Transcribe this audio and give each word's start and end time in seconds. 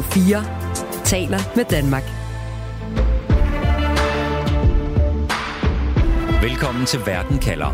Radio 0.00 0.12
4 0.12 1.04
taler 1.04 1.38
med 1.56 1.64
Danmark. 1.64 2.02
Velkommen 6.42 6.86
til 6.86 7.00
Verden 7.06 7.38
kalder. 7.38 7.70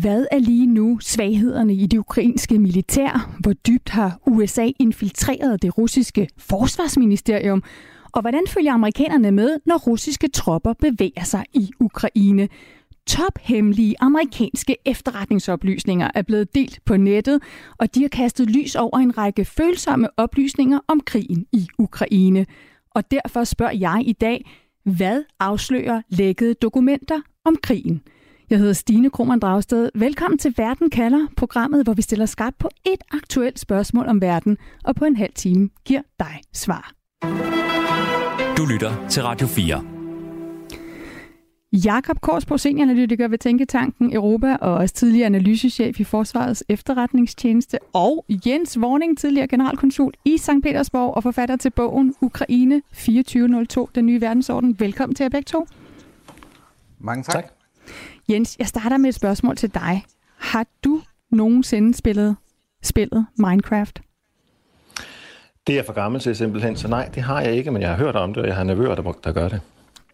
Hvad 0.00 0.26
er 0.30 0.38
lige 0.38 0.66
nu 0.66 0.98
svaghederne 1.00 1.74
i 1.74 1.86
det 1.86 1.98
ukrainske 1.98 2.58
militær? 2.58 3.36
Hvor 3.40 3.52
dybt 3.52 3.88
har 3.88 4.18
USA 4.26 4.70
infiltreret 4.78 5.62
det 5.62 5.78
russiske 5.78 6.28
forsvarsministerium? 6.38 7.62
Og 8.12 8.20
hvordan 8.20 8.42
følger 8.48 8.72
amerikanerne 8.72 9.30
med, 9.30 9.58
når 9.66 9.76
russiske 9.76 10.28
tropper 10.28 10.72
bevæger 10.72 11.24
sig 11.24 11.44
i 11.52 11.70
Ukraine? 11.80 12.48
Tophemmelige 13.08 13.94
amerikanske 14.00 14.76
efterretningsoplysninger 14.84 16.10
er 16.14 16.22
blevet 16.22 16.54
delt 16.54 16.78
på 16.84 16.96
nettet, 16.96 17.42
og 17.78 17.94
de 17.94 18.00
har 18.00 18.08
kastet 18.08 18.50
lys 18.50 18.74
over 18.74 18.98
en 18.98 19.18
række 19.18 19.44
følsomme 19.44 20.08
oplysninger 20.16 20.78
om 20.88 21.00
krigen 21.00 21.46
i 21.52 21.66
Ukraine. 21.78 22.46
Og 22.90 23.10
derfor 23.10 23.44
spørger 23.44 23.72
jeg 23.72 24.02
i 24.06 24.12
dag, 24.12 24.50
hvad 24.84 25.22
afslører 25.40 26.02
lækkede 26.08 26.54
dokumenter 26.54 27.20
om 27.44 27.56
krigen? 27.62 28.02
Jeg 28.50 28.58
hedder 28.58 28.72
Stine 28.72 29.10
Krohmann 29.10 29.40
Dragsted. 29.40 29.90
Velkommen 29.94 30.38
til 30.38 30.54
Verden 30.56 30.90
kalder, 30.90 31.26
programmet, 31.36 31.84
hvor 31.84 31.94
vi 31.94 32.02
stiller 32.02 32.26
skarpt 32.26 32.58
på 32.58 32.68
et 32.86 33.02
aktuelt 33.22 33.58
spørgsmål 33.58 34.06
om 34.06 34.20
verden, 34.20 34.56
og 34.84 34.96
på 34.96 35.04
en 35.04 35.16
halv 35.16 35.32
time 35.34 35.70
giver 35.84 36.02
dig 36.18 36.40
svar. 36.52 36.92
Du 38.56 38.64
lytter 38.64 39.08
til 39.08 39.22
Radio 39.22 39.46
4. 39.46 39.97
Jakob 41.72 42.20
Korsbro, 42.20 42.58
senioranalytiker 42.58 43.28
ved 43.28 43.38
Tænketanken 43.38 44.12
Europa 44.12 44.56
og 44.56 44.74
også 44.74 44.94
tidligere 44.94 45.26
analysechef 45.26 46.00
i 46.00 46.04
Forsvarets 46.04 46.64
efterretningstjeneste, 46.68 47.78
og 47.92 48.24
Jens 48.46 48.80
Vorning, 48.80 49.18
tidligere 49.18 49.48
generalkonsul 49.48 50.12
i 50.24 50.38
St. 50.38 50.50
Petersborg 50.62 51.14
og 51.14 51.22
forfatter 51.22 51.56
til 51.56 51.70
bogen 51.70 52.14
Ukraine 52.20 52.82
2402, 52.92 53.90
den 53.94 54.06
nye 54.06 54.20
verdensorden. 54.20 54.76
Velkommen 54.80 55.14
til 55.14 55.24
jer 55.24 55.28
begge 55.28 55.44
to. 55.44 55.66
Mange 56.98 57.22
tak. 57.22 57.34
tak. 57.34 57.44
Jens, 58.28 58.56
jeg 58.58 58.66
starter 58.66 58.96
med 58.96 59.08
et 59.08 59.14
spørgsmål 59.14 59.56
til 59.56 59.74
dig. 59.74 60.04
Har 60.36 60.66
du 60.84 61.00
nogensinde 61.30 61.94
spillet 61.94 62.36
spillet 62.82 63.26
Minecraft? 63.38 64.00
Det 65.66 65.78
er 65.78 65.82
for 65.82 65.92
gammel 65.92 66.20
til 66.20 66.36
simpelthen, 66.36 66.76
så 66.76 66.88
nej, 66.88 67.10
det 67.14 67.22
har 67.22 67.40
jeg 67.40 67.52
ikke, 67.52 67.70
men 67.70 67.82
jeg 67.82 67.90
har 67.90 67.96
hørt 67.96 68.16
om 68.16 68.34
det, 68.34 68.42
og 68.42 68.48
jeg 68.48 68.56
har 68.56 68.64
nervører, 68.64 68.94
der, 68.94 69.12
der 69.12 69.32
gør 69.32 69.48
det. 69.48 69.60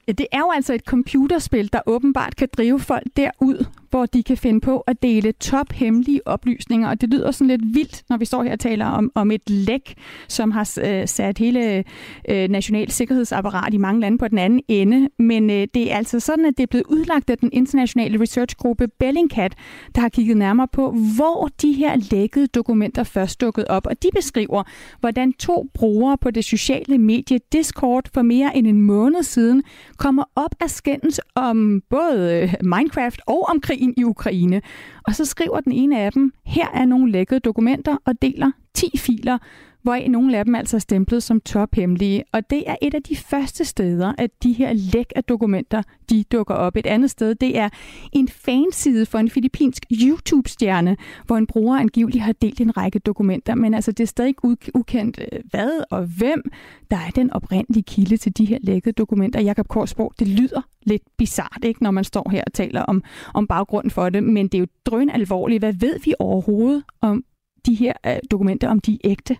Ja, 0.08 0.12
det 0.12 0.26
er 0.32 0.38
jo 0.38 0.50
altså 0.54 0.74
et 0.74 0.84
computerspil, 0.84 1.72
der 1.72 1.80
åbenbart 1.86 2.36
kan 2.36 2.48
drive 2.56 2.80
folk 2.80 3.06
derud, 3.16 3.66
hvor 3.94 4.06
de 4.06 4.22
kan 4.22 4.36
finde 4.36 4.60
på 4.60 4.80
at 4.80 5.02
dele 5.02 5.32
tophemmelige 5.32 6.26
oplysninger. 6.26 6.88
Og 6.88 7.00
det 7.00 7.08
lyder 7.08 7.30
sådan 7.30 7.46
lidt 7.46 7.74
vildt, 7.74 8.02
når 8.08 8.16
vi 8.16 8.24
står 8.24 8.42
her 8.42 8.52
og 8.52 8.60
taler 8.60 8.86
om, 8.86 9.12
om 9.14 9.30
et 9.30 9.50
læk, 9.50 9.94
som 10.28 10.50
har 10.50 10.78
øh, 10.82 11.08
sat 11.08 11.38
hele 11.38 11.84
øh, 12.28 12.48
national 12.48 12.90
sikkerhedsapparat 12.90 13.74
i 13.74 13.76
mange 13.76 14.00
lande 14.00 14.18
på 14.18 14.28
den 14.28 14.38
anden 14.38 14.60
ende. 14.68 15.08
Men 15.18 15.50
øh, 15.50 15.66
det 15.74 15.92
er 15.92 15.96
altså 15.96 16.20
sådan, 16.20 16.44
at 16.44 16.54
det 16.56 16.62
er 16.62 16.66
blevet 16.66 16.86
udlagt 16.86 17.30
af 17.30 17.38
den 17.38 17.50
internationale 17.52 18.20
researchgruppe 18.20 18.88
Bellingcat, 18.88 19.54
der 19.94 20.00
har 20.00 20.08
kigget 20.08 20.36
nærmere 20.36 20.68
på, 20.72 20.96
hvor 21.16 21.48
de 21.62 21.72
her 21.72 21.96
lækkede 22.10 22.46
dokumenter 22.46 23.04
først 23.04 23.40
dukkede 23.40 23.66
op. 23.68 23.86
Og 23.86 24.02
de 24.02 24.08
beskriver, 24.14 24.62
hvordan 25.00 25.32
to 25.32 25.66
brugere 25.74 26.18
på 26.18 26.30
det 26.30 26.44
sociale 26.44 26.98
medie 26.98 27.38
Discord 27.52 28.08
for 28.14 28.22
mere 28.22 28.56
end 28.56 28.66
en 28.66 28.82
måned 28.82 29.22
siden 29.22 29.62
kommer 29.96 30.24
op 30.36 30.54
af 30.60 30.70
skændes 30.70 31.20
om 31.34 31.82
både 31.90 32.50
Minecraft 32.62 33.20
og 33.26 33.42
om 33.42 33.60
krigen 33.84 33.94
i 33.96 34.04
Ukraine. 34.04 34.62
Og 35.06 35.14
så 35.14 35.24
skriver 35.24 35.60
den 35.60 35.72
ene 35.72 36.00
af 36.00 36.12
dem, 36.12 36.32
her 36.46 36.66
er 36.74 36.84
nogle 36.84 37.12
lækkede 37.12 37.40
dokumenter 37.40 37.96
og 38.04 38.22
deler 38.22 38.50
10 38.74 38.98
filer, 38.98 39.38
hvor 39.84 40.08
nogle 40.08 40.38
af 40.38 40.44
dem 40.44 40.54
altså 40.54 40.76
er 40.76 40.80
stemplet 40.80 41.22
som 41.22 41.40
tophemmelige. 41.40 42.24
Og 42.32 42.50
det 42.50 42.64
er 42.66 42.76
et 42.82 42.94
af 42.94 43.02
de 43.02 43.16
første 43.16 43.64
steder, 43.64 44.12
at 44.18 44.30
de 44.42 44.52
her 44.52 44.72
læk 44.72 45.12
af 45.16 45.24
dokumenter, 45.24 45.82
de 46.10 46.24
dukker 46.32 46.54
op. 46.54 46.76
Et 46.76 46.86
andet 46.86 47.10
sted, 47.10 47.34
det 47.34 47.58
er 47.58 47.68
en 48.12 48.28
fanside 48.28 49.06
for 49.06 49.18
en 49.18 49.30
filippinsk 49.30 49.82
YouTube-stjerne, 50.02 50.96
hvor 51.26 51.36
en 51.36 51.46
bruger 51.46 51.78
angiveligt 51.78 52.24
har 52.24 52.32
delt 52.32 52.60
en 52.60 52.76
række 52.76 52.98
dokumenter. 52.98 53.54
Men 53.54 53.74
altså, 53.74 53.92
det 53.92 54.02
er 54.02 54.06
stadig 54.06 54.34
ukendt, 54.74 55.20
øh, 55.32 55.40
hvad 55.50 55.84
og 55.90 56.04
hvem, 56.18 56.42
der 56.90 56.96
er 56.96 57.10
den 57.10 57.32
oprindelige 57.32 57.82
kilde 57.82 58.16
til 58.16 58.36
de 58.36 58.44
her 58.44 58.58
lækkede 58.62 58.92
dokumenter. 58.92 59.40
Jakob 59.40 59.68
Korsborg, 59.68 60.12
det 60.18 60.28
lyder 60.28 60.62
lidt 60.82 61.02
bizart, 61.18 61.58
ikke, 61.62 61.82
når 61.82 61.90
man 61.90 62.04
står 62.04 62.30
her 62.30 62.42
og 62.46 62.52
taler 62.52 62.82
om, 62.82 63.02
om 63.34 63.46
baggrunden 63.46 63.90
for 63.90 64.08
det, 64.08 64.22
men 64.22 64.48
det 64.48 64.54
er 64.54 64.60
jo 64.60 64.66
drøn 64.86 65.10
alvorligt. 65.10 65.60
Hvad 65.60 65.72
ved 65.72 66.00
vi 66.04 66.14
overhovedet 66.18 66.82
om 67.00 67.24
de 67.66 67.74
her 67.74 67.92
øh, 68.06 68.16
dokumenter, 68.30 68.68
om 68.68 68.80
de 68.80 68.94
er 68.94 68.98
ægte? 69.10 69.36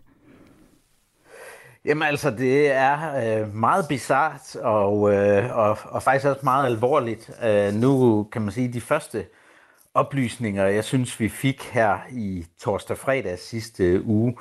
Jamen 1.84 2.02
altså, 2.08 2.30
det 2.30 2.70
er 2.70 3.14
øh, 3.42 3.54
meget 3.54 3.84
bizart 3.88 4.56
og, 4.56 5.14
øh, 5.14 5.56
og, 5.56 5.78
og 5.84 6.02
faktisk 6.02 6.26
også 6.26 6.40
meget 6.44 6.66
alvorligt. 6.66 7.30
Øh, 7.44 7.74
nu 7.74 8.22
kan 8.32 8.42
man 8.42 8.52
sige, 8.52 8.72
de 8.72 8.80
første 8.80 9.26
oplysninger, 9.94 10.66
jeg 10.66 10.84
synes, 10.84 11.20
vi 11.20 11.28
fik 11.28 11.62
her 11.62 11.98
i 12.10 12.46
torsdag 12.60 12.98
fredag 12.98 13.38
sidste 13.38 14.04
uge, 14.04 14.36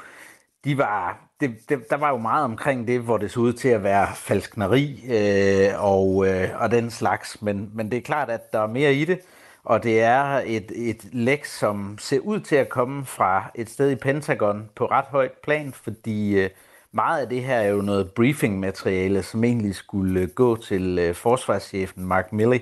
de 0.63 0.77
var, 0.77 1.29
det, 1.39 1.69
det, 1.69 1.89
der 1.89 1.97
var 1.97 2.09
jo 2.09 2.17
meget 2.17 2.45
omkring 2.45 2.87
det, 2.87 3.01
hvor 3.01 3.17
det 3.17 3.31
så 3.31 3.39
ud 3.39 3.53
til 3.53 3.69
at 3.69 3.83
være 3.83 4.07
falskneri 4.15 5.03
øh, 5.09 5.83
og, 5.83 6.27
øh, 6.27 6.49
og 6.61 6.71
den 6.71 6.91
slags. 6.91 7.41
Men, 7.41 7.71
men 7.73 7.91
det 7.91 7.97
er 7.97 8.01
klart, 8.01 8.29
at 8.29 8.53
der 8.53 8.59
er 8.59 8.67
mere 8.67 8.93
i 8.93 9.05
det, 9.05 9.19
og 9.63 9.83
det 9.83 10.01
er 10.01 10.23
et, 10.45 10.71
et 10.75 11.05
læk, 11.13 11.45
som 11.45 11.97
ser 11.99 12.19
ud 12.19 12.39
til 12.39 12.55
at 12.55 12.69
komme 12.69 13.05
fra 13.05 13.51
et 13.55 13.69
sted 13.69 13.91
i 13.91 13.95
Pentagon 13.95 14.69
på 14.75 14.85
ret 14.85 15.05
højt 15.05 15.33
plan, 15.43 15.73
fordi... 15.73 16.39
Øh, 16.39 16.49
meget 16.93 17.21
af 17.21 17.29
det 17.29 17.43
her 17.43 17.55
er 17.55 17.69
jo 17.69 17.81
noget 17.81 18.11
briefing-materiale, 18.11 19.23
som 19.23 19.43
egentlig 19.43 19.75
skulle 19.75 20.21
øh, 20.21 20.29
gå 20.29 20.55
til 20.55 20.99
øh, 20.99 21.15
forsvarschefen 21.15 22.05
Mark 22.05 22.33
Milley. 22.33 22.59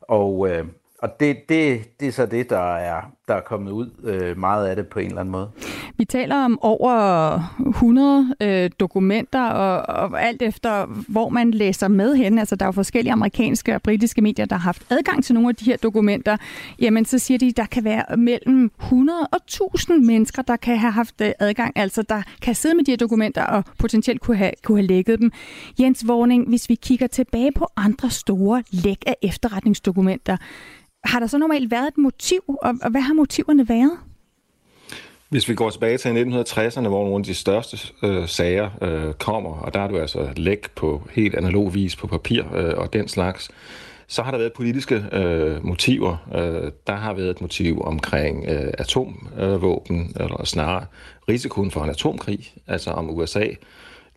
Og, 0.00 0.48
øh, 0.48 0.64
og 0.98 1.20
det, 1.20 1.48
det, 1.48 2.00
det 2.00 2.08
er 2.08 2.12
så 2.12 2.26
det, 2.26 2.50
der 2.50 2.76
er, 2.76 3.15
der 3.28 3.34
er 3.34 3.40
kommet 3.40 3.70
ud 3.72 3.90
øh, 4.04 4.38
meget 4.38 4.66
af 4.66 4.76
det 4.76 4.86
på 4.86 4.98
en 4.98 5.06
eller 5.06 5.20
anden 5.20 5.32
måde. 5.32 5.50
Vi 5.98 6.04
taler 6.04 6.36
om 6.36 6.58
over 6.62 7.40
100 7.68 8.34
øh, 8.40 8.70
dokumenter, 8.80 9.44
og, 9.44 10.10
og 10.10 10.22
alt 10.22 10.42
efter, 10.42 10.86
hvor 11.08 11.28
man 11.28 11.50
læser 11.50 11.88
med 11.88 12.14
hen, 12.14 12.38
altså 12.38 12.56
der 12.56 12.64
er 12.64 12.68
jo 12.68 12.72
forskellige 12.72 13.12
amerikanske 13.12 13.74
og 13.74 13.82
britiske 13.82 14.22
medier, 14.22 14.46
der 14.46 14.56
har 14.56 14.62
haft 14.62 14.82
adgang 14.90 15.24
til 15.24 15.34
nogle 15.34 15.48
af 15.48 15.56
de 15.56 15.64
her 15.64 15.76
dokumenter, 15.76 16.36
jamen 16.78 17.04
så 17.04 17.18
siger 17.18 17.38
de, 17.38 17.52
der 17.52 17.66
kan 17.66 17.84
være 17.84 18.16
mellem 18.16 18.70
100 18.80 19.28
og 19.32 19.38
1000 19.44 20.04
mennesker, 20.04 20.42
der 20.42 20.56
kan 20.56 20.78
have 20.78 20.92
haft 20.92 21.20
øh, 21.20 21.32
adgang, 21.38 21.72
altså 21.76 22.02
der 22.02 22.22
kan 22.42 22.54
sidde 22.54 22.74
med 22.74 22.84
de 22.84 22.92
her 22.92 22.96
dokumenter 22.96 23.44
og 23.44 23.64
potentielt 23.78 24.20
kunne 24.20 24.36
have, 24.36 24.52
kunne 24.62 24.78
have 24.78 24.86
lækket 24.86 25.18
dem. 25.18 25.32
Jens 25.80 26.06
Vorning, 26.06 26.48
hvis 26.48 26.68
vi 26.68 26.74
kigger 26.74 27.06
tilbage 27.06 27.52
på 27.52 27.66
andre 27.76 28.10
store 28.10 28.62
læk 28.70 28.98
af 29.06 29.16
efterretningsdokumenter, 29.22 30.36
har 31.08 31.20
der 31.20 31.26
så 31.26 31.38
normalt 31.38 31.70
været 31.70 31.88
et 31.88 31.98
motiv, 31.98 32.40
og, 32.48 32.74
og 32.82 32.90
hvad 32.90 33.00
har 33.00 33.14
motiverne 33.14 33.68
været? 33.68 33.98
Hvis 35.28 35.48
vi 35.48 35.54
går 35.54 35.70
tilbage 35.70 35.98
til 35.98 36.08
1960'erne, 36.08 36.88
hvor 36.88 37.04
nogle 37.04 37.16
af 37.16 37.24
de 37.24 37.34
største 37.34 37.78
øh, 38.02 38.28
sager 38.28 38.70
øh, 38.82 39.14
kommer, 39.14 39.50
og 39.50 39.74
der 39.74 39.80
er 39.80 39.88
du 39.88 39.98
altså 39.98 40.28
læk 40.36 40.70
på 40.70 41.02
helt 41.12 41.34
analog 41.34 41.74
vis 41.74 41.96
på 41.96 42.06
papir 42.06 42.42
øh, 42.54 42.74
og 42.76 42.92
den 42.92 43.08
slags, 43.08 43.50
så 44.08 44.22
har 44.22 44.30
der 44.30 44.38
været 44.38 44.52
politiske 44.52 45.04
øh, 45.12 45.64
motiver. 45.64 46.16
Øh, 46.34 46.72
der 46.86 46.96
har 46.96 47.14
været 47.14 47.30
et 47.30 47.40
motiv 47.40 47.82
omkring 47.84 48.44
øh, 48.48 48.72
atomvåben, 48.78 50.12
eller 50.20 50.44
snarere 50.44 50.86
risikoen 51.28 51.70
for 51.70 51.84
en 51.84 51.90
atomkrig, 51.90 52.52
altså 52.66 52.90
om 52.90 53.10
USA 53.10 53.46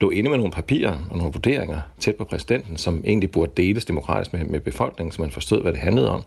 lå 0.02 0.10
inde 0.10 0.30
med 0.30 0.38
nogle 0.38 0.52
papirer 0.52 0.98
og 1.10 1.18
nogle 1.18 1.34
vurderinger 1.34 1.82
tæt 2.00 2.16
på 2.16 2.24
præsidenten, 2.24 2.78
som 2.78 3.04
egentlig 3.06 3.32
burde 3.32 3.52
deles 3.58 3.86
demokratisk 3.86 4.34
med, 4.34 4.44
med 4.46 4.60
befolkningen, 4.60 5.12
så 5.12 5.22
man 5.22 5.32
forstod, 5.32 5.62
hvad 5.62 5.72
det 5.72 5.80
handlede 5.80 6.12
om. 6.12 6.24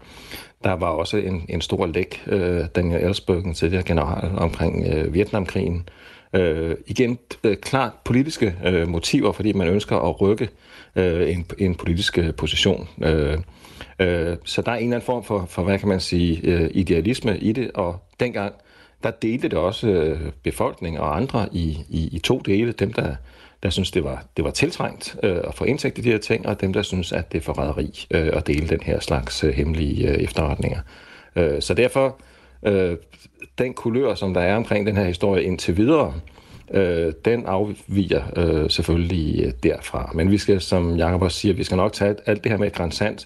Der 0.65 0.73
var 0.73 0.87
også 0.87 1.17
en, 1.17 1.47
en 1.49 1.61
stor 1.61 1.87
læk, 1.87 2.23
øh, 2.27 2.65
Daniel 2.75 3.05
Ellsberg, 3.05 3.45
en 3.45 3.55
tidligere 3.55 3.85
general, 3.85 4.31
omkring 4.39 4.87
øh, 4.87 5.15
Vietnamkrigen. 5.15 5.89
Øh, 6.35 6.77
igen, 6.87 7.19
øh, 7.45 7.57
klart 7.57 7.93
politiske 8.05 8.55
øh, 8.65 8.89
motiver, 8.89 9.33
fordi 9.33 9.53
man 9.53 9.69
ønsker 9.69 9.97
at 9.97 10.21
rykke 10.21 10.49
øh, 10.97 11.31
en, 11.31 11.47
en 11.59 11.75
politisk 11.75 12.19
øh, 12.19 12.35
position. 12.35 12.89
Øh, 13.03 13.39
øh, 13.99 14.37
så 14.45 14.63
der 14.63 14.73
er 14.73 14.77
en 14.77 14.83
eller 14.83 14.97
anden 14.97 15.07
form 15.07 15.25
for, 15.25 15.47
for 15.49 15.63
hvad 15.63 15.79
kan 15.79 15.89
man 15.89 16.01
sige, 16.01 16.41
øh, 16.45 16.71
idealisme 16.75 17.39
i 17.39 17.53
det, 17.53 17.71
og 17.75 17.99
dengang, 18.21 18.53
der 19.03 19.11
delte 19.11 19.49
det 19.49 19.59
også 19.59 19.89
øh, 19.89 20.21
befolkning 20.43 21.01
og 21.01 21.17
andre 21.17 21.49
i, 21.53 21.79
i, 21.89 22.09
i 22.13 22.19
to 22.19 22.39
dele. 22.39 22.73
Dem, 22.73 22.93
der 22.93 23.15
der 23.63 23.71
synes, 23.71 23.91
det 23.91 24.05
var, 24.05 24.25
det 24.37 24.45
var 24.45 24.51
tiltrængt 24.51 25.17
øh, 25.23 25.37
at 25.49 25.55
få 25.55 25.65
indsigt 25.65 25.99
i 25.99 26.01
de 26.01 26.11
her 26.11 26.19
ting, 26.19 26.47
og 26.47 26.61
dem, 26.61 26.73
der 26.73 26.83
synes, 26.83 27.13
at 27.13 27.33
det 27.33 27.39
er 27.39 27.43
forræderi 27.43 28.07
øh, 28.11 28.31
at 28.33 28.47
dele 28.47 28.69
den 28.69 28.81
her 28.83 29.01
slags 29.01 29.45
øh, 29.45 29.55
hemmelige 29.55 30.09
øh, 30.09 30.15
efterretninger. 30.15 30.79
Øh, 31.37 31.63
så 31.63 31.75
derfor, 31.75 32.21
øh, 32.67 32.97
den 33.59 33.75
kulør, 33.75 34.15
som 34.15 34.35
der 34.35 34.41
er 34.41 34.57
omkring 34.57 34.87
den 34.87 34.97
her 34.97 35.05
historie 35.05 35.45
indtil 35.45 35.77
videre, 35.77 36.15
øh, 36.75 37.13
den 37.25 37.47
afviger 37.47 38.23
øh, 38.37 38.71
selvfølgelig 38.71 39.45
øh, 39.45 39.53
derfra. 39.63 40.11
Men 40.15 40.31
vi 40.31 40.39
skal, 40.39 40.61
som 40.61 40.97
Jacob 40.97 41.23
også 41.23 41.39
siger, 41.39 41.55
vi 41.55 41.65
skal 41.65 41.77
nok 41.77 41.93
tage 41.93 42.15
alt 42.27 42.45
det 42.45 42.53
her 42.53 42.59
med 42.59 42.71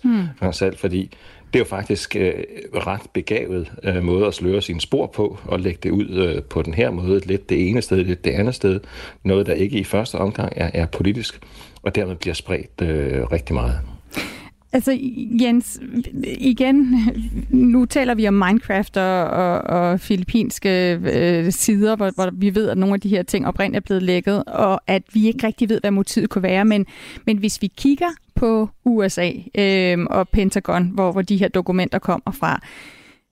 mm. 0.04 0.28
grænsalt, 0.40 0.78
fordi 0.78 1.10
det 1.56 1.60
er 1.60 1.64
jo 1.64 1.68
faktisk 1.68 2.16
øh, 2.16 2.34
ret 2.74 3.00
begavet 3.12 3.72
øh, 3.82 4.02
måde 4.02 4.26
at 4.26 4.34
sløre 4.34 4.62
sine 4.62 4.80
spor 4.80 5.06
på, 5.06 5.38
og 5.44 5.60
lægge 5.60 5.80
det 5.82 5.90
ud 5.90 6.08
øh, 6.08 6.42
på 6.42 6.62
den 6.62 6.74
her 6.74 6.90
måde, 6.90 7.20
lidt 7.26 7.50
det 7.50 7.68
ene 7.68 7.82
sted, 7.82 8.04
lidt 8.04 8.24
det 8.24 8.30
andet 8.30 8.54
sted, 8.54 8.80
noget 9.22 9.46
der 9.46 9.54
ikke 9.54 9.78
i 9.78 9.84
første 9.84 10.14
omgang 10.14 10.52
er, 10.56 10.70
er 10.74 10.86
politisk, 10.86 11.40
og 11.82 11.94
dermed 11.94 12.16
bliver 12.16 12.34
spredt 12.34 12.82
øh, 12.82 13.32
rigtig 13.32 13.54
meget. 13.54 13.95
Altså 14.76 14.98
Jens, 15.40 15.80
igen, 16.38 16.96
nu 17.50 17.84
taler 17.84 18.14
vi 18.14 18.28
om 18.28 18.34
Minecraft 18.34 18.96
og, 18.96 19.24
og, 19.24 19.58
og 19.58 20.00
filippinske 20.00 20.92
øh, 20.92 21.52
sider, 21.52 21.96
hvor, 21.96 22.10
hvor 22.14 22.30
vi 22.32 22.54
ved, 22.54 22.68
at 22.68 22.78
nogle 22.78 22.94
af 22.94 23.00
de 23.00 23.08
her 23.08 23.22
ting 23.22 23.46
oprindeligt 23.46 23.82
er 23.82 23.86
blevet 23.86 24.02
lækket, 24.02 24.44
og 24.44 24.80
at 24.86 25.02
vi 25.12 25.26
ikke 25.26 25.46
rigtig 25.46 25.68
ved, 25.68 25.80
hvad 25.80 25.90
motivet 25.90 26.30
kunne 26.30 26.42
være. 26.42 26.64
Men, 26.64 26.86
men 27.26 27.38
hvis 27.38 27.62
vi 27.62 27.66
kigger 27.76 28.08
på 28.34 28.68
USA 28.84 29.30
øh, 29.58 29.98
og 30.10 30.28
Pentagon, 30.28 30.90
hvor, 30.94 31.12
hvor 31.12 31.22
de 31.22 31.36
her 31.36 31.48
dokumenter 31.48 31.98
kommer 31.98 32.32
fra, 32.32 32.60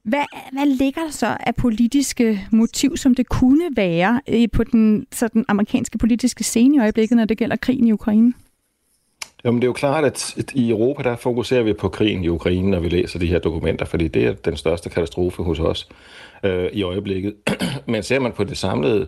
hvad, 0.04 0.24
hvad 0.52 0.66
ligger 0.66 1.00
der 1.00 1.10
så 1.10 1.36
af 1.40 1.54
politiske 1.54 2.46
motiv, 2.52 2.96
som 2.96 3.14
det 3.14 3.28
kunne 3.28 3.64
være 3.76 4.20
øh, 4.28 4.48
på 4.52 4.64
den, 4.64 5.06
så 5.12 5.28
den 5.28 5.44
amerikanske 5.48 5.98
politiske 5.98 6.44
scene 6.44 6.76
i 6.76 6.80
øjeblikket, 6.80 7.16
når 7.16 7.24
det 7.24 7.38
gælder 7.38 7.56
krigen 7.56 7.86
i 7.86 7.92
Ukraine? 7.92 8.32
Jamen, 9.44 9.60
det 9.60 9.66
er 9.66 9.68
jo 9.68 9.72
klart, 9.72 10.04
at 10.04 10.34
i 10.54 10.70
Europa, 10.70 11.02
der 11.02 11.16
fokuserer 11.16 11.62
vi 11.62 11.72
på 11.72 11.88
krigen 11.88 12.24
i 12.24 12.28
Ukraine, 12.28 12.70
når 12.70 12.80
vi 12.80 12.88
læser 12.88 13.18
de 13.18 13.26
her 13.26 13.38
dokumenter, 13.38 13.84
fordi 13.84 14.08
det 14.08 14.24
er 14.26 14.32
den 14.32 14.56
største 14.56 14.90
katastrofe 14.90 15.42
hos 15.42 15.60
os 15.60 15.88
øh, 16.42 16.68
i 16.72 16.82
øjeblikket. 16.82 17.34
Men 17.86 18.02
ser 18.02 18.18
man 18.18 18.32
på 18.32 18.44
det 18.44 18.58
samlede, 18.58 19.06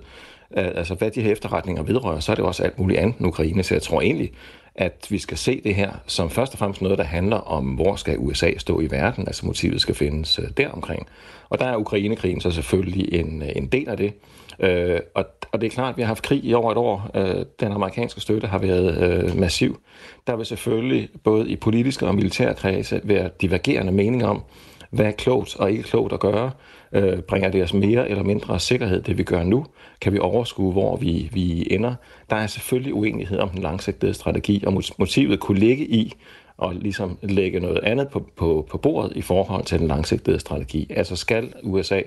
altså 0.51 0.95
hvad 0.95 1.11
de 1.11 1.23
her 1.23 1.33
efterretninger 1.33 1.83
vedrører, 1.83 2.21
så 2.21 2.33
er 2.33 2.37
det 2.37 2.45
også 2.45 2.63
alt 2.63 2.79
muligt 2.79 3.01
andet 3.01 3.19
end 3.19 3.27
Ukraine. 3.27 3.63
Så 3.63 3.75
jeg 3.75 3.83
tror 3.83 4.01
egentlig, 4.01 4.33
at 4.79 5.07
vi 5.11 5.19
skal 5.19 5.37
se 5.39 5.61
det 5.65 5.75
her 5.75 5.91
som 6.07 6.31
først 6.31 6.53
og 6.53 6.59
fremmest 6.59 6.83
noget, 6.83 6.99
der 6.99 7.05
handler 7.05 7.37
om, 7.37 7.65
hvor 7.65 7.97
skal 7.97 8.19
USA 8.19 8.51
stå 8.59 8.81
i 8.81 8.91
verden, 8.91 9.27
altså 9.27 9.47
motivet 9.47 9.81
skal 9.81 9.95
findes 9.95 10.39
øh, 10.39 10.45
deromkring. 10.57 11.07
Og 11.49 11.59
der 11.59 11.67
er 11.67 11.77
Ukrainekrigen 11.77 12.41
så 12.41 12.51
selvfølgelig 12.51 13.15
en, 13.21 13.43
øh, 13.43 13.49
en 13.57 13.67
del 13.67 13.89
af 13.89 13.97
det. 13.97 14.13
Øh, 14.61 15.01
og, 15.15 15.25
og 15.53 15.61
det 15.61 15.67
er 15.67 15.71
klart, 15.71 15.91
at 15.91 15.97
vi 15.97 16.03
har 16.03 16.07
haft 16.07 16.23
krig 16.23 16.45
i 16.45 16.55
over 16.55 16.73
et 16.73 16.79
år. 16.79 17.11
Øh, 17.15 17.45
den 17.61 17.73
amerikanske 17.73 18.21
støtte 18.21 18.47
har 18.47 18.59
været 18.59 19.25
øh, 19.25 19.39
massiv. 19.39 19.81
Der 20.27 20.37
vil 20.37 20.47
selvfølgelig 20.47 21.09
både 21.25 21.49
i 21.49 21.57
politiske 21.57 22.07
og 22.07 22.15
militære 22.15 22.55
kredse 22.55 23.01
være 23.05 23.31
divergerende 23.41 23.93
meninger 23.93 24.27
om, 24.27 24.43
hvad 24.91 25.07
er 25.07 25.11
klogt 25.11 25.57
og 25.57 25.71
ikke 25.71 25.83
klogt 25.83 26.13
at 26.13 26.21
gøre. 26.21 26.51
Øh, 26.93 27.19
bringer 27.19 27.51
det 27.51 27.63
os 27.63 27.75
mere 27.75 28.09
eller 28.09 28.23
mindre 28.23 28.61
sikkerhed, 28.61 29.03
det 29.03 29.19
vi 29.19 29.23
gør 29.23 29.43
nu? 29.43 29.67
Kan 30.01 30.13
vi 30.13 30.19
overskue, 30.19 30.73
hvor 30.73 30.97
vi, 30.97 31.29
vi 31.33 31.67
ender? 31.71 31.95
Der 32.31 32.37
er 32.37 32.47
selvfølgelig 32.47 32.95
uenighed 32.95 33.39
om 33.39 33.49
den 33.49 33.63
langsigtede 33.63 34.15
strategi, 34.15 34.65
og 34.67 34.83
motivet 34.99 35.41
kunne 35.41 35.59
ligge 35.59 35.87
i 35.87 36.13
og 36.59 36.75
ligesom 36.75 37.19
lægge 37.23 37.61
noget 37.61 37.79
andet 37.79 38.09
på, 38.09 38.27
på, 38.37 38.67
på 38.71 38.79
bordet 38.79 39.17
i 39.17 39.23
forhold 39.23 39.65
til 39.65 39.79
den 39.79 39.89
langsigtede 39.89 40.41
strategi. 40.41 40.87
Altså 40.91 41.17
skal 41.17 41.53
USA 41.63 42.01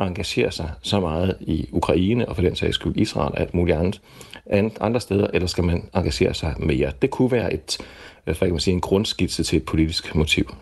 engagere 0.00 0.50
sig 0.50 0.70
så 0.82 1.00
meget 1.00 1.36
i 1.40 1.68
Ukraine 1.72 2.28
og 2.28 2.36
for 2.36 2.42
den 2.42 2.56
sags 2.56 2.74
skyld 2.74 2.96
Israel 2.96 3.32
og 3.32 3.40
alt 3.40 3.54
muligt 3.54 3.76
andet 3.76 4.78
andre 4.80 5.00
steder, 5.00 5.26
eller 5.34 5.48
skal 5.48 5.64
man 5.64 5.88
engagere 5.94 6.34
sig 6.34 6.54
mere? 6.58 6.92
Det 7.02 7.10
kunne 7.10 7.32
være 7.32 7.52
et, 7.52 7.78
øh, 7.80 7.86
hvad 8.24 8.34
kan 8.34 8.50
man 8.50 8.60
sige, 8.60 8.74
en 8.74 8.80
grundskitse 8.80 9.42
til 9.42 9.56
et 9.56 9.64
politisk 9.64 10.14
motiv. 10.14 10.54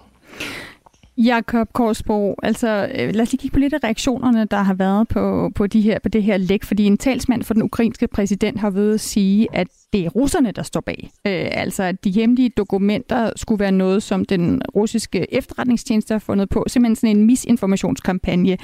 Jakob 1.24 1.72
Korsbro, 1.72 2.34
altså 2.42 2.90
øh, 2.94 3.14
lad 3.14 3.20
os 3.20 3.32
lige 3.32 3.38
kigge 3.38 3.54
på 3.54 3.58
lidt 3.58 3.74
af 3.74 3.84
reaktionerne, 3.84 4.44
der 4.44 4.56
har 4.56 4.74
været 4.74 5.08
på, 5.08 5.50
på, 5.54 5.66
de 5.66 5.80
her, 5.80 5.98
på 5.98 6.08
det 6.08 6.22
her 6.22 6.36
læk, 6.36 6.64
fordi 6.64 6.84
en 6.84 6.98
talsmand 6.98 7.42
for 7.42 7.54
den 7.54 7.62
ukrainske 7.62 8.08
præsident 8.08 8.60
har 8.60 8.70
ved 8.70 8.94
at 8.94 9.00
sige, 9.00 9.48
at 9.52 9.68
det 9.92 10.04
er 10.04 10.08
russerne, 10.08 10.52
der 10.52 10.62
står 10.62 10.80
bag. 10.80 11.10
Øh, 11.26 11.48
altså 11.50 11.82
at 11.82 12.04
de 12.04 12.10
hemmelige 12.10 12.48
dokumenter 12.48 13.30
skulle 13.36 13.60
være 13.60 13.72
noget, 13.72 14.02
som 14.02 14.24
den 14.24 14.62
russiske 14.74 15.34
efterretningstjeneste 15.34 16.14
har 16.14 16.18
fundet 16.18 16.48
på, 16.48 16.64
simpelthen 16.66 16.96
sådan 16.96 17.16
en 17.16 17.26
misinformationskampagne. 17.26 18.58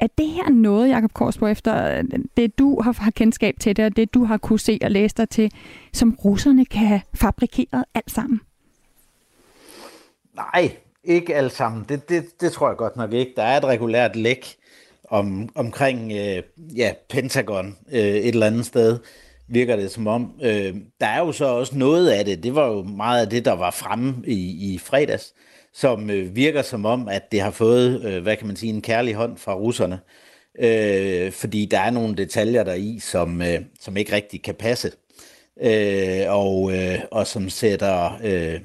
Er 0.00 0.06
det 0.18 0.28
her 0.28 0.50
noget, 0.50 0.88
Jakob 0.88 1.12
Korsbro, 1.12 1.46
efter 1.46 1.98
øh, 1.98 2.04
det 2.36 2.58
du 2.58 2.80
har, 2.82 2.96
har 2.98 3.10
kendskab 3.10 3.54
til 3.60 3.76
det, 3.76 3.84
og 3.84 3.96
det 3.96 4.14
du 4.14 4.24
har 4.24 4.36
kunne 4.36 4.60
se 4.60 4.78
og 4.82 4.90
læse 4.90 5.16
dig 5.16 5.28
til, 5.28 5.52
som 5.92 6.16
russerne 6.24 6.64
kan 6.64 6.86
have 6.86 7.00
fabrikeret 7.14 7.84
alt 7.94 8.10
sammen? 8.10 8.40
Nej, 10.36 10.70
ikke 11.04 11.34
alle 11.34 11.50
sammen. 11.50 11.84
Det, 11.88 12.08
det, 12.08 12.40
det 12.40 12.52
tror 12.52 12.68
jeg 12.68 12.76
godt 12.76 12.96
nok 12.96 13.12
ikke. 13.12 13.32
Der 13.36 13.42
er 13.42 13.56
et 13.56 13.64
regulært 13.64 14.16
læk 14.16 14.56
om, 15.10 15.48
omkring 15.54 16.12
øh, 16.12 16.42
ja, 16.76 16.92
Pentagon 17.08 17.76
øh, 17.92 18.00
et 18.00 18.28
eller 18.28 18.46
andet 18.46 18.66
sted, 18.66 18.98
virker 19.48 19.76
det 19.76 19.90
som 19.90 20.06
om. 20.06 20.32
Øh, 20.42 20.74
der 21.00 21.06
er 21.06 21.18
jo 21.18 21.32
så 21.32 21.44
også 21.44 21.76
noget 21.76 22.10
af 22.10 22.24
det, 22.24 22.42
det 22.42 22.54
var 22.54 22.66
jo 22.66 22.82
meget 22.82 23.20
af 23.20 23.30
det, 23.30 23.44
der 23.44 23.52
var 23.52 23.70
fremme 23.70 24.14
i, 24.26 24.74
i 24.74 24.78
fredags, 24.78 25.34
som 25.74 26.10
øh, 26.10 26.36
virker 26.36 26.62
som 26.62 26.84
om, 26.84 27.08
at 27.08 27.32
det 27.32 27.40
har 27.40 27.50
fået, 27.50 28.04
øh, 28.04 28.22
hvad 28.22 28.36
kan 28.36 28.46
man 28.46 28.56
sige, 28.56 28.72
en 28.72 28.82
kærlig 28.82 29.14
hånd 29.14 29.36
fra 29.36 29.54
russerne. 29.54 30.00
Øh, 30.58 31.32
fordi 31.32 31.66
der 31.66 31.80
er 31.80 31.90
nogle 31.90 32.16
detaljer 32.16 32.64
der 32.64 32.74
i, 32.74 32.98
som, 32.98 33.42
øh, 33.42 33.60
som 33.80 33.96
ikke 33.96 34.12
rigtig 34.12 34.42
kan 34.42 34.54
passe. 34.54 34.92
Øh, 35.62 36.24
og, 36.28 36.72
øh, 36.76 36.98
og 37.10 37.26
som 37.26 37.48
sætter 37.48 38.18
øh, 38.24 38.60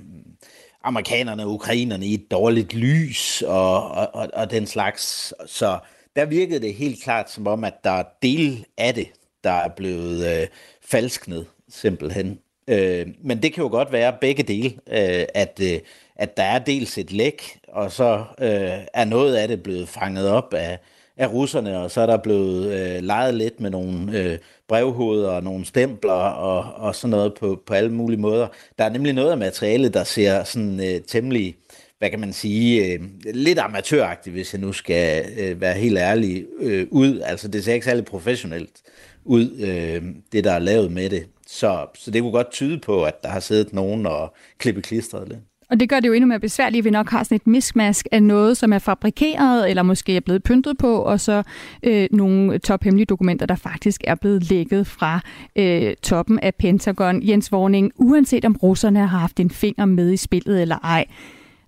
amerikanerne 0.86 1.44
og 1.44 1.54
ukrainerne 1.54 2.06
i 2.06 2.14
et 2.14 2.32
dårligt 2.32 2.74
lys 2.74 3.42
og, 3.42 3.92
og, 3.92 4.30
og 4.34 4.52
den 4.52 4.68
slags. 4.68 5.34
Så 5.46 5.80
der 6.16 6.26
virkede 6.26 6.60
det 6.60 6.74
helt 6.74 7.04
klart 7.04 7.32
som 7.32 7.48
om, 7.48 7.64
at 7.64 7.74
der 7.84 7.92
er 7.92 8.04
del 8.24 8.66
af 8.78 8.94
det, 8.94 9.08
der 9.44 9.52
er 9.52 9.70
blevet 9.70 10.42
øh, 10.42 10.48
falsknet 10.82 11.46
simpelthen. 11.70 12.40
Øh, 12.68 13.08
men 13.24 13.44
det 13.44 13.54
kan 13.54 13.64
jo 13.64 13.70
godt 13.70 13.92
være 13.92 14.18
begge 14.22 14.44
dele, 14.44 14.70
øh, 14.70 15.26
at, 15.34 15.60
øh, 15.64 15.80
at 16.16 16.38
der 16.38 16.44
er 16.44 16.60
dels 16.60 16.98
et 16.98 17.12
læk, 17.12 17.60
og 17.68 17.92
så 17.92 18.24
øh, 18.40 18.86
er 18.94 19.06
noget 19.06 19.36
af 19.36 19.48
det 19.48 19.64
blevet 19.64 19.90
fanget 19.90 20.30
op 20.30 20.54
af, 20.54 20.80
af 21.18 21.32
russerne, 21.34 21.80
og 21.80 21.92
så 21.92 22.02
er 22.02 22.06
der 22.06 22.18
blevet 22.18 22.74
øh, 22.74 23.04
leget 23.04 23.34
lidt 23.34 23.60
med 23.60 23.70
nogle 23.70 24.20
øh, 24.20 24.38
brevhoveder 24.68 25.30
og 25.30 25.44
nogle 25.44 25.66
stempler 25.66 26.12
og, 26.12 26.86
og 26.88 26.96
sådan 26.96 27.10
noget 27.10 27.34
på, 27.34 27.62
på 27.66 27.74
alle 27.74 27.92
mulige 27.92 28.20
måder. 28.20 28.48
Der 28.78 28.84
er 28.84 28.90
nemlig 28.90 29.14
noget 29.14 29.32
af 29.32 29.38
materialet, 29.38 29.94
der 29.94 30.04
ser 30.04 30.44
sådan 30.44 30.80
øh, 30.80 31.02
temmelig, 31.02 31.56
hvad 31.98 32.10
kan 32.10 32.20
man 32.20 32.34
sige, 32.34 32.94
øh, 32.94 33.00
lidt 33.34 33.60
amatøragtigt, 33.60 34.34
hvis 34.34 34.54
jeg 34.54 34.62
nu 34.62 34.74
skal 34.74 35.26
øh, 35.40 35.62
være 35.62 35.74
helt 35.74 35.98
ærlig, 35.98 36.46
øh, 36.60 36.88
ud. 36.92 37.20
Altså 37.20 37.48
det 37.48 37.64
ser 37.64 37.74
ikke 37.74 37.86
særlig 37.86 38.06
professionelt 38.06 38.82
ud, 39.26 39.52
øh, 39.60 40.04
det 40.32 40.44
der 40.44 40.52
er 40.52 40.60
lavet 40.60 40.92
med 40.92 41.10
det. 41.10 41.28
Så, 41.48 41.88
så 41.96 42.12
det 42.12 42.22
kunne 42.22 42.32
godt 42.32 42.52
tyde 42.52 42.80
på, 42.80 43.04
at 43.04 43.24
der 43.24 43.30
har 43.30 43.40
siddet 43.40 43.74
nogen 43.74 44.06
og 44.06 44.34
klippet 44.58 44.84
klistret 44.84 45.28
lidt. 45.28 45.40
Og 45.70 45.80
det 45.80 45.90
gør 45.90 46.00
det 46.00 46.08
jo 46.08 46.14
endnu 46.14 46.28
mere 46.28 46.40
besværligt, 46.40 46.82
at 46.82 46.86
vi 46.86 46.90
nok 46.90 47.10
har 47.10 47.24
sådan 47.24 47.36
et 47.36 47.48
miskmask 47.48 48.08
af 48.12 48.24
noget, 48.24 48.58
som 48.58 48.74
er 48.74 48.80
fabrikeret, 48.80 49.70
eller 49.70 49.84
måske 49.84 50.16
er 50.16 50.20
blevet 50.20 50.44
pyntet 50.44 50.78
på, 50.78 50.96
og 50.98 51.20
så 51.20 51.44
øh, 51.84 52.08
nogle 52.12 52.60
tophemmelige 52.60 53.06
dokumenter, 53.06 53.46
der 53.46 53.56
faktisk 53.56 54.02
er 54.08 54.16
blevet 54.16 54.50
lækket 54.50 54.88
fra 54.88 55.20
øh, 55.56 55.96
toppen 56.04 56.40
af 56.40 56.56
Pentagon. 56.56 57.28
Jens 57.28 57.52
Vorning, 57.52 57.92
uanset 57.96 58.46
om 58.46 58.56
russerne 58.64 59.00
har 59.00 59.20
haft 59.20 59.40
en 59.40 59.50
finger 59.50 59.86
med 59.86 60.12
i 60.12 60.18
spillet 60.18 60.62
eller 60.62 60.78
ej, 60.84 61.06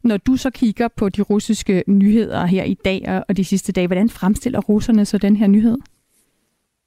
når 0.04 0.18
du 0.18 0.38
så 0.38 0.50
kigger 0.50 0.88
på 0.88 1.10
de 1.10 1.22
russiske 1.22 1.84
nyheder 1.88 2.46
her 2.46 2.64
i 2.64 2.74
dag 2.74 3.22
og 3.30 3.38
de 3.38 3.46
sidste 3.46 3.72
dage, 3.72 3.88
hvordan 3.88 4.10
fremstiller 4.10 4.60
russerne 4.60 5.06
så 5.06 5.18
den 5.18 5.36
her 5.36 5.48
nyhed? 5.48 5.78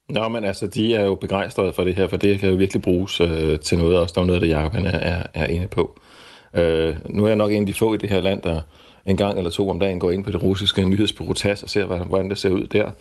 Nå, 0.09 0.27
men 0.27 0.43
altså, 0.43 0.67
de 0.67 0.95
er 0.95 1.05
jo 1.05 1.15
begejstrede 1.15 1.73
for 1.73 1.83
det 1.83 1.95
her, 1.95 2.07
for 2.07 2.17
det 2.17 2.39
kan 2.39 2.49
jo 2.49 2.55
virkelig 2.55 2.81
bruges 2.81 3.21
øh, 3.21 3.59
til 3.59 3.77
noget, 3.77 3.97
også 3.97 4.13
der 4.15 4.21
er 4.21 4.25
noget 4.25 4.41
der 4.41 4.47
det, 4.47 4.53
Jacob 4.53 4.73
er, 4.75 4.89
er, 4.89 5.23
er 5.33 5.45
inde 5.45 5.67
på. 5.67 5.99
Øh, 6.53 6.95
nu 7.09 7.23
er 7.23 7.27
jeg 7.27 7.35
nok 7.35 7.51
en 7.51 7.63
af 7.63 7.65
de 7.67 7.73
få 7.73 7.93
i 7.93 7.97
det 7.97 8.09
her 8.09 8.21
land, 8.21 8.41
der 8.41 8.61
en 9.05 9.17
gang 9.17 9.37
eller 9.37 9.51
to 9.51 9.69
om 9.69 9.79
dagen 9.79 9.99
går 9.99 10.11
ind 10.11 10.23
på 10.23 10.31
det 10.31 10.43
russiske 10.43 10.85
nyhedsbureau 10.85 11.33
TASS 11.33 11.63
og 11.63 11.69
ser, 11.69 11.85
hvordan 11.85 12.29
det 12.29 12.37
ser 12.37 12.49
ud 12.49 12.67
der. 12.67 12.91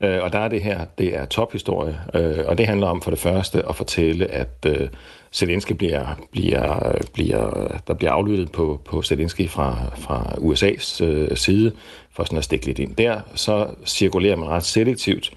Øh, 0.00 0.18
og 0.22 0.32
der 0.32 0.38
er 0.38 0.48
det 0.48 0.62
her, 0.62 0.84
det 0.98 1.16
er 1.16 1.24
tophistorie, 1.24 2.00
øh, 2.14 2.44
og 2.46 2.58
det 2.58 2.66
handler 2.66 2.86
om 2.86 3.02
for 3.02 3.10
det 3.10 3.20
første 3.20 3.68
at 3.68 3.76
fortælle, 3.76 4.26
at 4.26 4.66
øh, 4.66 4.88
Zelensky 5.32 5.72
bliver, 5.72 6.20
bliver, 6.32 6.96
bliver, 7.12 7.68
der 7.86 7.94
bliver 7.94 8.12
aflyttet 8.12 8.52
på, 8.52 8.80
på 8.84 9.02
Zelensky 9.02 9.48
fra, 9.48 9.78
fra 9.96 10.34
USA's 10.38 11.04
øh, 11.04 11.36
side, 11.36 11.72
for 12.12 12.24
sådan 12.24 12.38
at 12.38 12.44
stikke 12.44 12.66
lidt 12.66 12.78
ind 12.78 12.96
der. 12.96 13.20
Så 13.34 13.66
cirkulerer 13.86 14.36
man 14.36 14.48
ret 14.48 14.64
selektivt. 14.64 15.30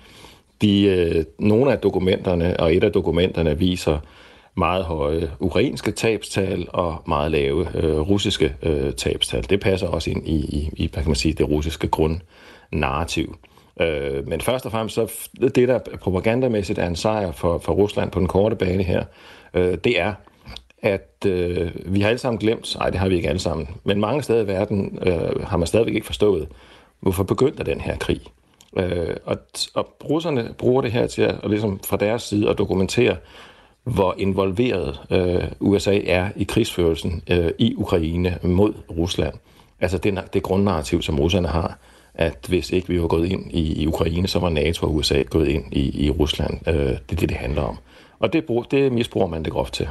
De, 0.62 0.84
øh, 0.84 1.26
nogle 1.40 1.72
af 1.72 1.78
dokumenterne, 1.78 2.60
og 2.60 2.76
et 2.76 2.84
af 2.84 2.92
dokumenterne 2.92 3.60
viser 3.60 3.98
meget 4.56 4.84
høje 4.84 5.32
ukrainske 5.40 5.92
tabstal 5.92 6.68
og 6.74 7.04
meget 7.08 7.32
lave 7.32 7.68
øh, 7.78 8.00
russiske 8.00 8.56
øh, 8.62 8.94
tabstal. 8.94 9.50
Det 9.50 9.60
passer 9.60 9.88
også 9.88 10.10
ind 10.10 10.28
i, 10.28 10.36
i, 10.36 10.70
i 10.74 10.90
hvad 10.94 11.04
kan 11.04 11.10
man 11.10 11.16
sige, 11.16 11.34
det 11.34 11.50
russiske 11.50 11.88
grundnarrativ. 11.88 13.38
Øh, 13.82 14.28
men 14.28 14.42
først 14.42 14.66
og 14.66 14.72
fremmest, 14.72 14.96
så 14.96 15.12
det 15.56 15.68
der 15.68 15.80
propagandamæssigt 16.02 16.80
er 16.80 16.88
en 16.88 16.96
sejr 16.96 17.32
for, 17.32 17.58
for 17.58 17.74
Rusland 17.74 18.12
på 18.12 18.20
den 18.20 18.28
korte 18.28 18.56
bane 18.56 18.84
her, 18.84 19.04
øh, 19.54 19.78
det 19.84 20.00
er, 20.00 20.14
at 20.82 21.26
øh, 21.26 21.72
vi 21.86 22.02
har 22.02 22.10
alle 22.10 22.20
sammen 22.20 22.40
glemt, 22.40 22.76
nej 22.80 22.90
det 22.90 23.00
har 23.00 23.10
vi 23.10 23.16
ikke 23.16 23.30
alle 23.30 23.40
sammen, 23.40 23.68
men 23.84 24.00
mange 24.00 24.24
steder 24.24 24.44
i 24.44 24.48
verden 24.48 25.00
øh, 25.02 25.44
har 25.44 25.58
man 25.58 25.68
stadigvæk 25.68 25.96
ikke 25.96 26.06
forstået, 26.06 26.48
hvorfor 27.00 27.24
begyndte 27.24 27.64
den 27.64 27.82
her 27.82 27.98
krig. 27.98 28.22
Øh, 28.78 29.16
og, 29.26 29.38
og 29.74 29.88
russerne 30.10 30.54
bruger 30.58 30.82
det 30.82 30.92
her 30.92 31.08
til 31.08 31.22
at, 31.22 31.36
og 31.44 31.50
ligesom 31.50 31.80
fra 31.80 31.98
deres 31.98 32.24
side 32.24 32.50
at 32.50 32.58
dokumentere, 32.58 33.16
hvor 33.84 34.16
involveret 34.18 35.00
øh, 35.10 35.44
USA 35.60 36.00
er 36.06 36.30
i 36.36 36.44
krigsførelsen 36.44 37.24
øh, 37.30 37.52
i 37.60 37.76
Ukraine 37.76 38.38
mod 38.42 38.74
Rusland. 38.98 39.34
Altså 39.80 39.98
det, 39.98 40.24
det 40.34 40.44
grundnarrativ, 40.44 41.02
som 41.02 41.20
russerne 41.20 41.48
har, 41.48 41.78
at 42.14 42.46
hvis 42.48 42.70
ikke 42.70 42.88
vi 42.88 43.02
var 43.02 43.08
gået 43.08 43.32
ind 43.32 43.52
i, 43.52 43.82
i 43.82 43.88
Ukraine, 43.88 44.28
så 44.28 44.40
var 44.40 44.50
NATO 44.50 44.88
og 44.88 44.96
USA 44.96 45.22
gået 45.30 45.48
ind 45.48 45.66
i, 45.72 46.06
i 46.06 46.10
Rusland. 46.10 46.68
Øh, 46.68 46.76
det 46.76 47.12
er 47.12 47.16
det, 47.16 47.30
det 47.30 47.38
handler 47.38 47.62
om. 47.62 47.78
Og 48.20 48.34
det, 48.34 48.46
det 48.72 48.92
misbruger 48.92 49.28
man 49.28 49.44
det 49.44 49.54
groft 49.54 49.74
til. 49.74 49.88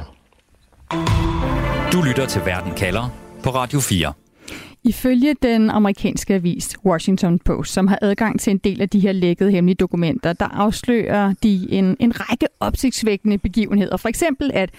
Du 1.93 2.01
lytter 2.01 2.25
til 2.27 2.41
Verden 2.45 2.73
kalder 2.75 3.09
på 3.43 3.49
Radio 3.49 3.79
4. 3.79 4.13
Ifølge 4.85 5.35
den 5.41 5.69
amerikanske 5.69 6.33
avis 6.33 6.77
Washington 6.85 7.39
Post, 7.39 7.73
som 7.73 7.87
har 7.87 7.99
adgang 8.01 8.39
til 8.39 8.51
en 8.51 8.57
del 8.57 8.81
af 8.81 8.89
de 8.89 8.99
her 8.99 9.11
lækkede 9.11 9.51
hemmelige 9.51 9.75
dokumenter, 9.75 10.33
der 10.33 10.45
afslører 10.45 11.33
de 11.43 11.67
en, 11.71 11.97
en 11.99 12.13
række 12.19 12.47
opsigtsvækkende 12.59 13.37
begivenheder. 13.37 13.97
For 13.97 14.09
eksempel, 14.09 14.51
at 14.53 14.69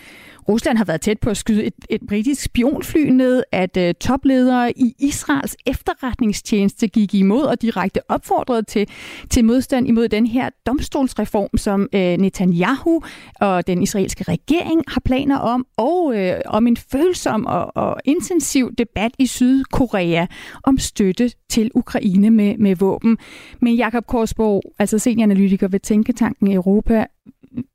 Rusland 0.48 0.78
har 0.78 0.84
været 0.84 1.00
tæt 1.00 1.18
på 1.18 1.30
at 1.30 1.36
skyde 1.36 1.64
et, 1.64 1.74
et 1.90 2.00
britisk 2.08 2.42
spionfly 2.42 3.08
ned, 3.08 3.42
at 3.52 3.76
uh, 3.76 3.90
topledere 4.00 4.78
i 4.78 4.94
Israels 4.98 5.56
efterretningstjeneste 5.66 6.88
gik 6.88 7.14
imod 7.14 7.42
og 7.42 7.62
direkte 7.62 8.00
opfordrede 8.08 8.62
til, 8.62 8.88
til 9.30 9.44
modstand 9.44 9.88
imod 9.88 10.08
den 10.08 10.26
her 10.26 10.50
domstolsreform, 10.66 11.56
som 11.56 11.80
uh, 11.80 12.00
Netanyahu 12.00 13.02
og 13.40 13.66
den 13.66 13.82
israelske 13.82 14.24
regering 14.24 14.82
har 14.88 15.00
planer 15.04 15.38
om, 15.38 15.66
og 15.76 16.04
uh, 16.04 16.40
om 16.46 16.66
en 16.66 16.76
følsom 16.76 17.46
og, 17.46 17.76
og 17.76 17.96
intensiv 18.04 18.74
debat 18.78 19.12
i 19.18 19.26
Sydkorea 19.26 20.26
om 20.62 20.78
støtte 20.78 21.30
til 21.48 21.70
Ukraine 21.74 22.30
med, 22.30 22.58
med 22.58 22.76
våben. 22.76 23.18
Men 23.60 23.74
Jakob 23.74 24.06
Korsborg, 24.06 24.62
altså 24.78 24.98
senioranalytiker 24.98 25.68
ved 25.68 25.80
Tænketanken 25.80 26.52
Europa, 26.52 27.04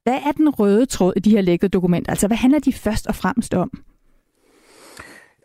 hvad 0.10 0.20
er 0.26 0.32
den 0.32 0.50
røde 0.50 0.86
tråd 0.86 1.14
i 1.16 1.20
de 1.20 1.30
her 1.30 1.42
lækkede 1.42 1.70
dokumenter? 1.70 2.12
Altså, 2.12 2.28
hvad 2.28 2.38
handler 2.38 2.60
de 2.60 2.74
først 2.74 3.08
og 3.08 3.16
fremmest 3.16 3.54
om? 3.54 3.72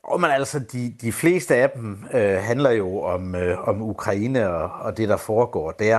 Og 0.02 0.20
man 0.20 0.30
altså, 0.30 0.58
de, 0.58 0.94
de 1.00 1.12
fleste 1.12 1.54
af 1.54 1.70
dem 1.70 1.98
øh, 2.14 2.36
handler 2.36 2.70
jo 2.70 3.00
om, 3.00 3.34
øh, 3.34 3.68
om 3.68 3.82
Ukraine 3.82 4.50
og, 4.50 4.70
og 4.80 4.96
det, 4.96 5.08
der 5.08 5.16
foregår 5.16 5.70
der. 5.70 5.98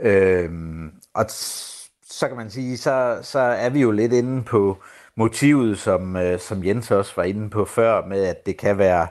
Øh, 0.00 0.50
og 1.14 1.24
så 1.28 2.28
kan 2.28 2.36
man 2.36 2.50
sige, 2.50 2.76
så, 2.76 3.18
så 3.22 3.38
er 3.38 3.70
vi 3.70 3.80
jo 3.80 3.90
lidt 3.90 4.12
inde 4.12 4.42
på 4.42 4.78
motivet, 5.14 5.78
som, 5.78 6.16
øh, 6.16 6.38
som 6.40 6.64
Jens 6.64 6.90
også 6.90 7.12
var 7.16 7.24
inde 7.24 7.50
på 7.50 7.64
før, 7.64 8.06
med 8.06 8.24
at 8.24 8.46
det 8.46 8.56
kan 8.56 8.78
være 8.78 9.06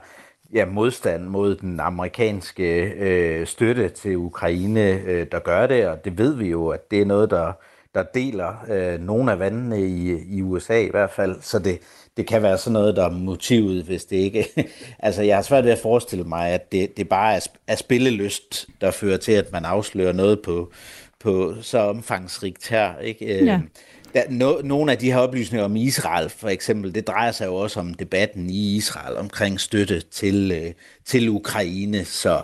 ja, 0.54 0.66
modstand 0.66 1.24
mod 1.24 1.56
den 1.56 1.80
amerikanske 1.80 2.82
øh, 2.82 3.48
støtte 3.48 3.90
til 3.90 4.18
Ukraine, 4.18 5.02
øh, 5.06 5.28
der 5.32 5.40
gør 5.40 5.68
det, 5.68 5.88
og 5.88 6.06
det 6.06 6.18
ved 6.18 6.36
vi 6.36 6.50
jo, 6.50 6.68
at 6.68 6.92
det 6.92 7.02
er 7.02 7.06
noget, 7.06 7.30
der, 7.30 7.54
der 7.94 8.04
deler 8.04 8.66
øh, 8.70 9.00
nogle 9.00 9.32
af 9.32 9.40
vandene 9.40 9.82
i, 9.82 10.24
i 10.38 10.42
USA 10.42 10.82
i 10.82 10.90
hvert 10.90 11.12
fald, 11.12 11.36
så 11.42 11.60
det, 11.60 11.80
det 12.18 12.28
kan 12.28 12.42
være 12.42 12.58
sådan 12.58 12.74
noget, 12.74 12.96
der 12.96 13.06
er 13.06 13.12
motivet, 13.12 13.84
hvis 13.84 14.06
det 14.06 14.16
ikke... 14.16 14.48
altså, 15.00 15.22
jeg 15.22 15.36
har 15.36 15.42
svært 15.42 15.64
ved 15.64 15.72
at 15.72 15.80
forestille 15.80 16.24
mig, 16.24 16.50
at 16.50 16.72
det, 16.72 16.98
det 16.98 17.10
bare 17.10 17.36
er, 17.36 17.48
er 17.68 17.76
spillelyst, 17.76 18.68
der 18.82 18.92
fører 18.92 19.18
til, 19.18 19.32
at 19.32 19.52
man 19.52 19.66
afslører 19.66 20.14
noget 20.14 20.42
på, 20.42 20.72
på 21.20 21.54
så 21.62 21.78
omfangsrigt 21.80 22.68
her, 22.68 23.00
ikke? 23.00 23.40
Øh, 23.40 23.46
ja. 23.46 23.60
Der, 24.14 24.24
no, 24.30 24.62
nogle 24.64 24.92
af 24.92 24.98
de 24.98 25.12
her 25.12 25.20
oplysninger 25.20 25.66
om 25.66 25.76
Israel, 25.76 26.30
for 26.30 26.50
eksempel, 26.50 26.96
det 26.96 27.08
drejer 27.08 27.32
sig 27.32 27.46
jo 27.46 27.56
også 27.56 27.80
om 27.80 27.94
debatten 27.94 28.50
i 28.50 28.76
Israel 28.76 29.18
omkring 29.18 29.60
støtte 29.60 30.02
til, 30.02 30.52
øh, 30.52 30.74
til 31.06 31.30
Ukraine, 31.30 32.06
så 32.06 32.42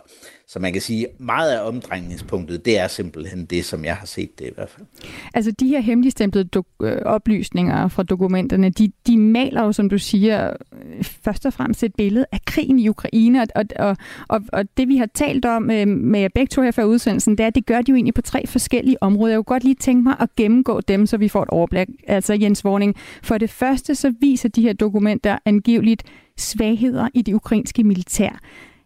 så 0.52 0.60
man 0.60 0.74
kan 0.74 0.82
sige, 0.82 1.08
meget 1.20 1.52
af 1.52 1.68
omdrejningspunktet, 1.68 2.66
det 2.66 2.80
er 2.80 2.88
simpelthen 2.88 3.46
det, 3.46 3.66
som 3.66 3.86
jeg 3.86 3.96
har 3.96 4.06
set 4.06 4.40
det 4.40 4.46
i 4.46 4.50
hvert 4.56 4.70
fald. 4.70 4.86
Altså 5.34 5.52
de 5.52 5.68
her 5.68 5.80
hemmeligstemplede 5.80 6.50
do- 6.58 6.86
øh, 6.86 7.02
oplysninger 7.06 7.88
fra 7.88 8.04
dokumenterne, 8.04 8.70
de, 8.70 8.92
de 9.08 9.18
maler 9.18 9.64
jo, 9.64 9.72
som 9.72 9.90
du 9.90 9.98
siger, 9.98 10.50
øh, 10.50 11.04
først 11.04 11.46
og 11.46 11.54
fremmest 11.54 11.84
et 11.84 11.96
billede 11.96 12.26
af 12.32 12.40
krigen 12.46 12.80
i 12.80 12.90
Ukraine, 12.90 13.42
og, 13.42 13.66
og, 13.76 13.98
og, 14.28 14.42
og 14.54 14.64
det 14.78 14.88
vi 14.88 14.98
har 14.98 15.10
talt 15.14 15.46
om 15.46 15.72
øh, 15.72 15.88
med 15.88 16.20
med 16.20 16.30
begge 16.36 16.50
to 16.50 16.62
her 16.62 16.72
før 16.72 16.84
udsendelsen, 16.84 17.38
det 17.38 17.44
er, 17.44 17.48
at 17.48 17.56
det 17.56 17.66
gør 17.66 17.82
de 17.82 17.92
jo 17.92 17.96
egentlig 17.96 18.14
på 18.14 18.22
tre 18.22 18.48
forskellige 18.48 19.04
områder. 19.04 19.34
Jeg 19.34 19.38
kunne 19.38 19.44
godt 19.44 19.64
lige 19.64 19.76
tænke 19.76 20.04
mig 20.04 20.16
at 20.20 20.30
gennemgå 20.36 20.82
dem, 20.82 21.06
så 21.06 21.18
vi 21.18 21.30
får 21.30 21.44
et 21.44 21.50
overblik. 21.50 21.88
Altså 22.08 22.34
Jens 22.34 22.64
Vorning, 22.64 22.96
for 23.24 23.38
det 23.38 23.50
første 23.50 23.96
så 23.96 24.14
viser 24.22 24.50
de 24.50 24.62
her 24.62 24.74
dokumenter 24.74 25.38
angiveligt 25.46 26.04
svagheder 26.38 27.08
i 27.14 27.22
det 27.22 27.34
ukrainske 27.34 27.84
militær. 27.84 28.40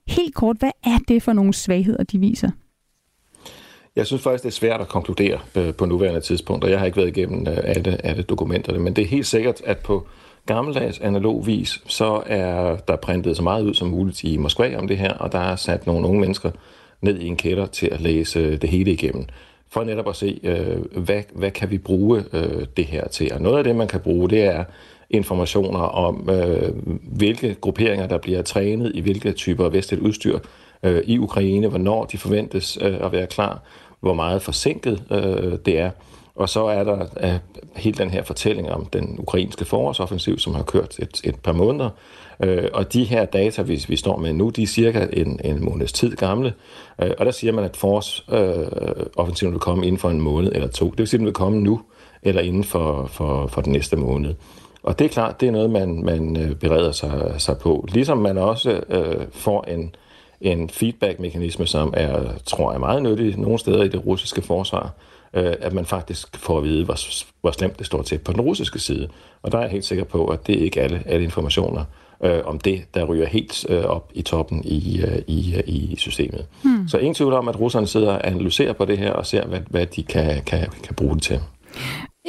Helt 0.07 0.36
kort, 0.36 0.57
hvad 0.60 0.72
er 0.83 0.98
det 1.07 1.24
for 1.24 1.33
nogle 1.33 1.53
svagheder, 1.53 2.03
de 2.03 2.19
viser? 2.19 2.50
Jeg 3.95 4.07
synes 4.07 4.24
faktisk, 4.24 4.43
det 4.43 4.50
er 4.50 4.53
svært 4.53 4.81
at 4.81 4.88
konkludere 4.88 5.39
øh, 5.55 5.74
på 5.74 5.86
nuværende 5.86 6.22
tidspunkt, 6.22 6.63
og 6.63 6.69
jeg 6.69 6.79
har 6.79 6.86
ikke 6.86 6.98
været 6.98 7.17
igennem 7.17 7.48
øh, 7.48 7.57
alle, 7.63 8.05
alle 8.05 8.24
dokumenterne, 8.24 8.79
men 8.79 8.95
det 8.95 9.01
er 9.01 9.07
helt 9.07 9.25
sikkert, 9.25 9.62
at 9.65 9.77
på 9.77 10.07
gammeldags 10.45 11.00
analog 11.00 11.48
vis, 11.48 11.81
så 11.88 12.24
er 12.25 12.75
der 12.75 12.95
printet 12.95 13.38
så 13.38 13.43
meget 13.43 13.63
ud 13.63 13.74
som 13.74 13.88
muligt 13.88 14.24
i 14.24 14.38
Moskva 14.38 14.77
om 14.77 14.88
det 14.88 14.98
her, 14.98 15.13
og 15.13 15.31
der 15.31 15.39
er 15.39 15.55
sat 15.55 15.88
nogle 15.88 16.07
unge 16.07 16.19
mennesker 16.19 16.51
ned 17.01 17.19
i 17.19 17.27
en 17.27 17.38
kælder 17.38 17.65
til 17.65 17.89
at 17.91 18.01
læse 18.01 18.39
øh, 18.39 18.62
det 18.62 18.69
hele 18.69 18.91
igennem, 18.91 19.25
for 19.69 19.83
netop 19.83 20.10
at 20.10 20.15
se, 20.15 20.39
hvad, 20.95 21.22
hvad 21.36 21.51
kan 21.51 21.72
vi 21.72 21.77
bruge 21.77 22.24
det 22.77 22.86
her 22.86 23.07
til. 23.07 23.33
Og 23.33 23.41
noget 23.41 23.57
af 23.57 23.63
det, 23.63 23.75
man 23.75 23.88
kan 23.88 24.00
bruge, 24.00 24.29
det 24.29 24.43
er 24.43 24.63
informationer 25.10 25.79
om, 25.79 26.29
øh, 26.29 26.69
hvilke 27.01 27.55
grupperinger, 27.62 28.07
der 28.07 28.17
bliver 28.17 28.41
trænet 28.41 28.91
i 28.95 29.00
hvilke 29.00 29.31
typer 29.31 29.69
vestligt 29.69 30.03
udstyr 30.03 30.39
øh, 30.83 31.01
i 31.05 31.17
Ukraine, 31.17 31.67
hvornår 31.67 32.05
de 32.05 32.17
forventes 32.17 32.77
øh, 32.81 33.05
at 33.05 33.12
være 33.12 33.27
klar, 33.27 33.62
hvor 34.00 34.13
meget 34.13 34.41
forsinket 34.41 35.03
øh, 35.12 35.57
det 35.65 35.79
er. 35.79 35.91
Og 36.36 36.50
så 36.50 36.65
er 36.65 36.83
der 36.83 37.05
øh, 37.24 37.39
hele 37.75 37.98
den 37.98 38.10
her 38.10 38.24
fortælling 38.24 38.72
om 38.72 38.86
den 38.86 39.15
ukrainske 39.19 39.65
forårsoffensiv, 39.65 40.39
som 40.39 40.55
har 40.55 40.63
kørt 40.63 41.00
et, 41.00 41.22
et 41.24 41.36
par 41.36 41.51
måneder. 41.51 41.89
Øh, 42.43 42.69
og 42.74 42.93
de 42.93 43.03
her 43.03 43.25
data, 43.25 43.62
vi, 43.62 43.86
vi 43.88 43.95
står 43.95 44.17
med 44.17 44.33
nu, 44.33 44.50
de 44.50 44.63
er 44.63 44.67
cirka 44.67 45.07
en, 45.13 45.39
en 45.43 45.65
måneds 45.65 45.93
tid 45.93 46.15
gamle. 46.15 46.53
Øh, 47.01 47.12
og 47.17 47.25
der 47.25 47.31
siger 47.31 47.53
man, 47.53 47.63
at 47.63 47.77
forårsoffensiven 47.77 49.50
øh, 49.50 49.53
vil 49.53 49.60
komme 49.60 49.86
inden 49.86 50.00
for 50.00 50.10
en 50.10 50.22
måned 50.22 50.51
eller 50.55 50.67
to. 50.67 50.89
Det 50.89 51.00
vil 51.00 51.07
sige, 51.07 51.17
at 51.17 51.19
den 51.19 51.25
vil 51.25 51.33
komme 51.33 51.60
nu 51.60 51.81
eller 52.24 52.41
inden 52.41 52.63
for, 52.63 53.05
for, 53.05 53.48
for 53.48 53.62
den 53.62 53.72
næste 53.72 53.95
måned. 53.95 54.33
Og 54.84 55.00
det 55.00 55.06
er 55.06 55.10
klart, 55.10 55.42
det 55.42 55.48
er 55.48 55.52
noget, 55.52 55.70
man, 55.70 56.04
man 56.06 56.38
øh, 56.38 56.56
bereder 56.56 56.92
sig, 56.92 57.36
sig 57.38 57.58
på. 57.58 57.88
Ligesom 57.94 58.18
man 58.18 58.38
også 58.38 58.82
øh, 58.90 59.25
får 59.32 59.63
en, 59.68 59.96
en 60.42 60.70
feedback-mekanisme, 60.70 61.68
som 61.68 61.94
er, 61.98 62.20
tror 62.46 62.72
jeg, 62.72 62.80
meget 62.80 63.04
nyttig 63.04 63.38
nogle 63.40 63.60
steder 63.60 63.84
i 63.84 63.88
det 63.88 64.06
russiske 64.06 64.42
forsvar, 64.42 64.92
øh, 65.34 65.54
at 65.62 65.74
man 65.74 65.86
faktisk 65.86 66.38
får 66.38 66.58
at 66.58 66.63
vide, 66.63 66.86
hvor, 66.86 66.98
hvor 67.42 67.52
slemt 67.52 67.80
det 67.80 67.86
står 67.86 68.02
til 68.02 68.18
på 68.18 68.32
den 68.32 68.42
russiske 68.42 68.80
side. 68.80 69.08
Og 69.44 69.52
der 69.52 69.58
er 69.58 69.62
jeg 69.62 69.72
helt 69.72 69.86
sikker 69.86 70.04
på, 70.04 70.25
at 70.25 70.48
det 70.48 70.60
er 70.60 70.63
ikke 70.63 70.82
alle, 70.82 71.04
alle 71.06 71.24
informationer 71.24 71.86
øh, 72.24 72.40
om 72.46 72.60
det, 72.60 72.84
der 72.94 73.04
ryger 73.04 73.28
helt 73.28 73.66
øh, 73.70 73.84
op 73.84 74.12
i 74.13 74.22
toppen 74.22 74.62
i, 74.66 75.02
øh, 75.02 75.22
i, 75.28 75.56
øh, 75.56 75.63
i 75.66 75.96
systemet. 75.98 76.46
Hmm. 76.63 76.88
Så 76.88 76.98
ingen 76.98 77.16
tvivl 77.16 77.34
om, 77.34 77.48
at 77.48 77.60
russerne 77.60 77.88
sidder 77.88 78.12
og 78.12 78.28
analyserer 78.28 78.74
på 78.74 78.86
det 78.86 78.98
her 78.98 79.12
og 79.12 79.25
ser, 79.25 79.46
hvad, 79.46 79.60
hvad 79.70 79.86
de 79.86 80.04
kan, 80.04 80.44
kan, 80.44 80.68
kan 80.84 80.96
bruge 80.96 81.16
det 81.16 81.24
til. 81.24 81.40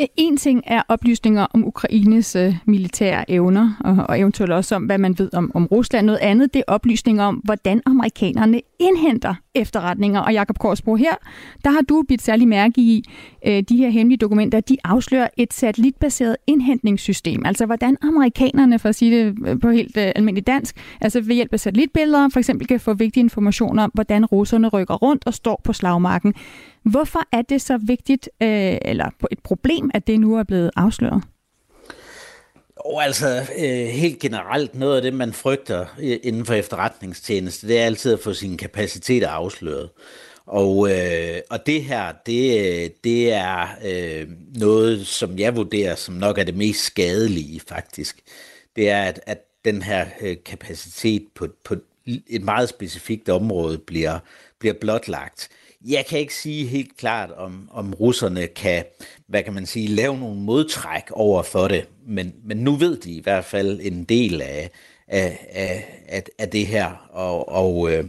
Øh, 0.01 0.07
en 0.17 0.37
ting 0.37 0.63
er 0.67 0.83
oplysninger 0.89 1.47
om 1.55 1.65
Ukraines 1.65 2.37
øh, 2.37 2.57
militære 2.67 3.31
evner, 3.31 3.77
og, 3.81 4.07
og 4.09 4.21
eventuelt 4.21 4.53
også 4.53 4.75
om, 4.75 4.83
hvad 4.83 4.99
man 4.99 5.19
ved 5.19 5.35
om, 5.35 5.51
om 5.55 5.67
Rusland. 5.67 6.07
Noget 6.07 6.19
andet, 6.19 6.55
det 6.55 6.61
er 6.61 6.73
oplysninger 6.73 7.25
om, 7.25 7.35
hvordan 7.35 7.83
amerikanerne 7.87 8.61
indhenter 8.81 9.35
efterretninger. 9.55 10.21
Og 10.21 10.33
Jakob 10.33 10.59
Korsbro 10.59 10.95
her, 10.95 11.15
der 11.65 11.71
har 11.71 11.81
du 11.81 12.05
bidt 12.09 12.23
særlig 12.23 12.49
mærke 12.49 12.81
i 12.81 13.05
øh, 13.47 13.63
de 13.69 13.77
her 13.77 13.89
hemmelige 13.89 14.19
dokumenter. 14.19 14.61
De 14.61 14.77
afslører 14.85 15.29
et 15.37 15.53
satellitbaseret 15.53 16.37
indhentningssystem. 16.47 17.47
Altså 17.47 17.67
hvordan 17.67 17.97
amerikanerne, 18.03 18.79
for 18.79 18.89
at 18.89 18.95
sige 18.95 19.19
det 19.19 19.37
øh, 19.47 19.61
på 19.61 19.71
helt 19.71 19.97
øh, 19.97 20.13
almindeligt 20.17 20.47
dansk, 20.47 20.77
altså 21.01 21.21
ved 21.21 21.35
hjælp 21.35 21.53
af 21.53 21.61
satellitbilleder 21.61 22.29
for 22.33 22.39
eksempel 22.39 22.67
kan 22.67 22.81
få 22.81 22.95
vigtige 22.95 23.23
informationer 23.23 23.83
om, 23.83 23.91
hvordan 23.95 24.25
russerne 24.25 24.69
rykker 24.69 24.95
rundt 24.95 25.27
og 25.27 25.35
står 25.35 25.61
på 25.65 25.73
slagmarken. 25.73 26.35
Hvorfor 26.83 27.21
er 27.33 27.43
det 27.43 27.61
så 27.61 27.79
vigtigt, 27.79 28.29
øh, 28.43 28.77
eller 28.83 29.11
et 29.31 29.39
problem, 29.39 29.91
at 29.95 30.07
det 30.07 30.21
nu 30.21 30.35
er 30.35 30.43
blevet 30.43 30.71
afsløret? 30.77 31.23
Og 32.85 33.05
altså 33.05 33.47
øh, 33.59 33.87
helt 33.87 34.19
generelt, 34.19 34.75
noget 34.75 34.97
af 34.97 35.03
det, 35.03 35.15
man 35.15 35.33
frygter 35.33 35.87
øh, 35.99 36.19
inden 36.23 36.47
for 36.47 36.55
efterretningstjeneste, 36.55 37.69
det 37.69 37.81
er 37.81 37.85
altid 37.85 38.13
at 38.13 38.21
få 38.21 38.33
sine 38.33 38.57
kapaciteter 38.57 39.29
afsløret. 39.29 39.91
Og, 40.47 40.91
øh, 40.91 41.41
og 41.51 41.67
det 41.67 41.85
her, 41.85 42.13
det, 42.27 43.05
det 43.05 43.33
er 43.33 43.69
øh, 43.85 44.29
noget, 44.57 45.07
som 45.07 45.39
jeg 45.39 45.57
vurderer 45.57 45.95
som 45.95 46.15
nok 46.15 46.39
er 46.39 46.45
det 46.45 46.57
mest 46.57 46.85
skadelige 46.85 47.61
faktisk. 47.69 48.23
Det 48.77 48.91
er, 48.91 49.03
at, 49.03 49.21
at 49.27 49.39
den 49.65 49.83
her 49.83 50.07
øh, 50.21 50.37
kapacitet 50.47 51.27
på, 51.35 51.49
på 51.65 51.77
et 52.27 52.43
meget 52.43 52.69
specifikt 52.69 53.29
område 53.29 53.79
bliver, 53.79 54.19
bliver 54.59 54.75
blotlagt. 54.81 55.49
Jeg 55.89 56.07
kan 56.07 56.19
ikke 56.19 56.35
sige 56.35 56.67
helt 56.67 56.97
klart, 56.97 57.31
om, 57.31 57.69
om 57.73 57.95
russerne 57.95 58.47
kan, 58.47 58.85
hvad 59.27 59.43
kan 59.43 59.53
man 59.53 59.67
sige, 59.67 59.89
lave 59.89 60.19
nogle 60.19 60.41
modtræk 60.41 61.11
over 61.11 61.43
for 61.43 61.69
det, 61.69 61.89
men, 62.07 62.35
men 62.45 62.57
nu 62.57 62.77
ved 62.77 62.97
de 62.97 63.13
i 63.13 63.23
hvert 63.23 63.45
fald 63.45 63.81
en 63.83 64.05
del 64.05 64.43
af, 64.43 64.71
af, 65.09 65.47
af, 66.07 66.25
af, 66.39 66.49
det 66.49 66.67
her, 66.67 67.09
og, 67.11 67.49
og 67.49 67.93
øh, 67.93 68.05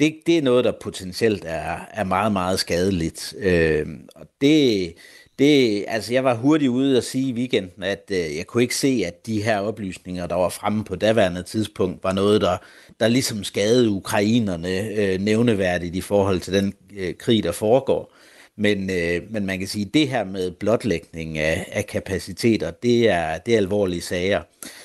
det, 0.00 0.16
det 0.26 0.38
er 0.38 0.42
noget, 0.42 0.64
der 0.64 0.72
potentielt 0.80 1.44
er, 1.46 1.78
er 1.90 2.04
meget, 2.04 2.32
meget 2.32 2.60
skadeligt. 2.60 3.34
Øh, 3.38 3.86
og 4.14 4.26
det, 4.40 4.94
det, 5.38 5.84
altså 5.88 6.12
jeg 6.12 6.24
var 6.24 6.34
hurtigt 6.34 6.70
ude 6.70 6.98
og 6.98 7.02
sige 7.02 7.28
i 7.28 7.32
weekenden, 7.32 7.82
at 7.82 8.10
øh, 8.10 8.36
jeg 8.36 8.46
kunne 8.46 8.62
ikke 8.62 8.76
se, 8.76 9.02
at 9.06 9.26
de 9.26 9.42
her 9.42 9.58
oplysninger, 9.58 10.26
der 10.26 10.34
var 10.34 10.48
fremme 10.48 10.84
på 10.84 10.96
daværende 10.96 11.42
tidspunkt, 11.42 12.04
var 12.04 12.12
noget, 12.12 12.40
der, 12.40 12.56
der 13.00 13.08
ligesom 13.08 13.44
skadede 13.44 13.90
ukrainerne 13.90 14.88
øh, 14.88 15.20
nævneværdigt 15.20 15.96
i 15.96 16.00
forhold 16.00 16.40
til 16.40 16.52
den 16.52 16.74
øh, 16.96 17.14
krig, 17.14 17.44
der 17.44 17.52
foregår. 17.52 18.14
Men, 18.56 18.90
øh, 18.90 19.22
men 19.30 19.46
man 19.46 19.58
kan 19.58 19.68
sige, 19.68 19.86
at 19.86 19.94
det 19.94 20.08
her 20.08 20.24
med 20.24 20.50
blotlægning 20.50 21.38
af, 21.38 21.68
af 21.72 21.86
kapaciteter, 21.86 22.70
det 22.70 23.08
er, 23.08 23.38
det 23.38 23.54
er 23.54 23.58
alvorlige 23.58 24.02
sager. 24.02 24.42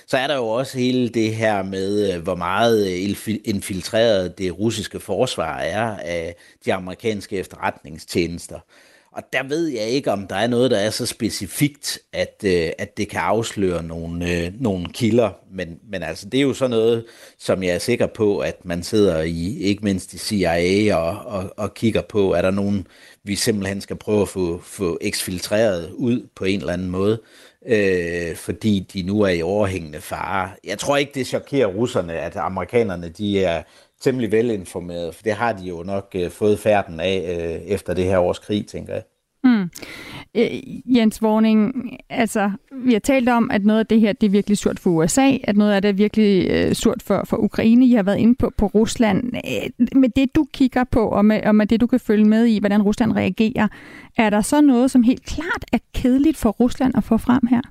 Så 0.08 0.18
er 0.18 0.28
der 0.28 0.36
jo 0.36 0.48
også 0.48 0.78
hele 0.78 1.10
det 1.10 1.36
her 1.36 1.64
med, 1.64 2.14
øh, 2.14 2.24
hvor 2.24 2.36
meget 2.36 2.88
øh, 2.88 3.40
infiltreret 3.46 4.38
det 4.38 4.60
russiske 4.60 5.00
forsvar 5.00 5.60
er 5.60 5.98
af 5.98 6.36
de 6.66 6.74
amerikanske 6.74 7.38
efterretningstjenester. 7.38 8.60
Og 9.16 9.24
der 9.34 9.44
ved 9.44 9.68
jeg 9.68 9.88
ikke, 9.88 10.12
om 10.12 10.28
der 10.28 10.36
er 10.36 10.48
noget, 10.48 10.72
der 10.72 10.78
er 10.78 10.90
så 10.90 11.06
specifikt, 11.06 12.00
at, 12.14 12.44
øh, 12.46 12.70
at 12.78 12.98
det 12.98 13.10
kan 13.10 13.20
afsløre 13.20 13.84
nogle, 13.84 14.32
øh, 14.32 14.52
nogle 14.60 14.88
kilder. 14.94 15.32
Men, 15.52 15.80
men 15.90 16.04
altså, 16.04 16.30
det 16.30 16.38
er 16.38 16.42
jo 16.42 16.54
sådan 16.54 16.70
noget, 16.70 17.06
som 17.40 17.64
jeg 17.64 17.76
er 17.76 17.80
sikker 17.80 18.08
på, 18.08 18.40
at 18.40 18.66
man 18.66 18.84
sidder 18.84 19.22
i, 19.22 19.58
ikke 19.58 19.84
mindst 19.84 20.14
i 20.14 20.18
CIA, 20.18 20.96
og, 20.96 21.26
og, 21.26 21.54
og 21.58 21.74
kigger 21.74 22.02
på, 22.02 22.34
er 22.34 22.42
der 22.42 22.52
nogen, 22.52 22.88
vi 23.24 23.36
simpelthen 23.36 23.82
skal 23.82 23.96
prøve 23.96 24.22
at 24.22 24.30
få, 24.30 24.62
få 24.64 24.98
eksfiltreret 25.02 25.92
ud 25.92 26.28
på 26.36 26.46
en 26.46 26.60
eller 26.60 26.74
anden 26.74 26.90
måde, 26.90 27.22
øh, 27.66 28.36
fordi 28.36 28.88
de 28.94 29.02
nu 29.02 29.22
er 29.22 29.30
i 29.30 29.42
overhængende 29.42 30.02
fare. 30.02 30.50
Jeg 30.64 30.80
tror 30.80 30.98
ikke, 30.98 31.12
det 31.16 31.28
chokerer 31.28 31.68
russerne, 31.68 32.14
at 32.14 32.36
amerikanerne 32.36 33.10
de 33.10 33.44
er 33.44 33.64
temmelig 34.04 34.32
velinformeret, 34.32 35.16
for 35.16 35.24
det 35.24 35.34
har 35.34 35.54
de 35.54 35.64
jo 35.64 35.84
nok 35.84 36.12
øh, 36.16 36.32
fået 36.32 36.60
færden 36.60 37.00
af 37.00 37.36
øh, 37.38 37.74
efter 37.74 37.94
det 37.94 38.06
her 38.06 38.20
års 38.20 38.40
krig, 38.40 38.68
tænker 38.68 38.94
jeg. 38.94 39.04
Mm. 39.44 39.70
Øh, 40.36 40.98
Jens 40.98 41.22
Vorning, 41.22 41.74
altså, 42.10 42.52
vi 42.72 42.94
har 42.94 43.00
talt 43.00 43.30
om, 43.30 43.52
at 43.52 43.66
noget 43.66 43.80
af 43.80 43.86
det 43.86 44.00
her 44.00 44.14
det 44.14 44.28
er 44.28 44.32
virkelig 44.32 44.58
surt 44.58 44.80
for 44.80 44.90
USA, 44.90 45.38
at 45.44 45.58
noget 45.58 45.74
af 45.74 45.82
det 45.82 45.90
er 45.90 45.94
virkelig 45.94 46.50
øh, 46.50 46.74
surt 46.74 47.04
for, 47.04 47.24
for 47.26 47.38
Ukraine. 47.38 47.90
Jeg 47.90 47.98
har 47.98 48.04
været 48.04 48.18
inde 48.18 48.36
på, 48.36 48.52
på 48.58 48.66
Rusland. 48.66 49.32
Øh, 49.36 49.88
med 50.00 50.10
det, 50.10 50.36
du 50.36 50.46
kigger 50.54 50.84
på, 50.84 51.08
og 51.08 51.26
med, 51.26 51.42
og 51.46 51.56
med 51.56 51.68
det, 51.68 51.82
du 51.82 51.88
kan 51.88 52.00
følge 52.00 52.26
med 52.26 52.46
i, 52.46 52.60
hvordan 52.60 52.82
Rusland 52.82 53.12
reagerer, 53.12 53.68
er 54.18 54.30
der 54.30 54.42
så 54.42 54.62
noget, 54.62 54.92
som 54.92 55.04
helt 55.04 55.26
klart 55.26 55.66
er 55.72 55.78
kedeligt 55.94 56.38
for 56.38 56.50
Rusland 56.50 56.98
at 56.98 57.04
få 57.04 57.18
frem 57.18 57.48
her? 57.50 57.62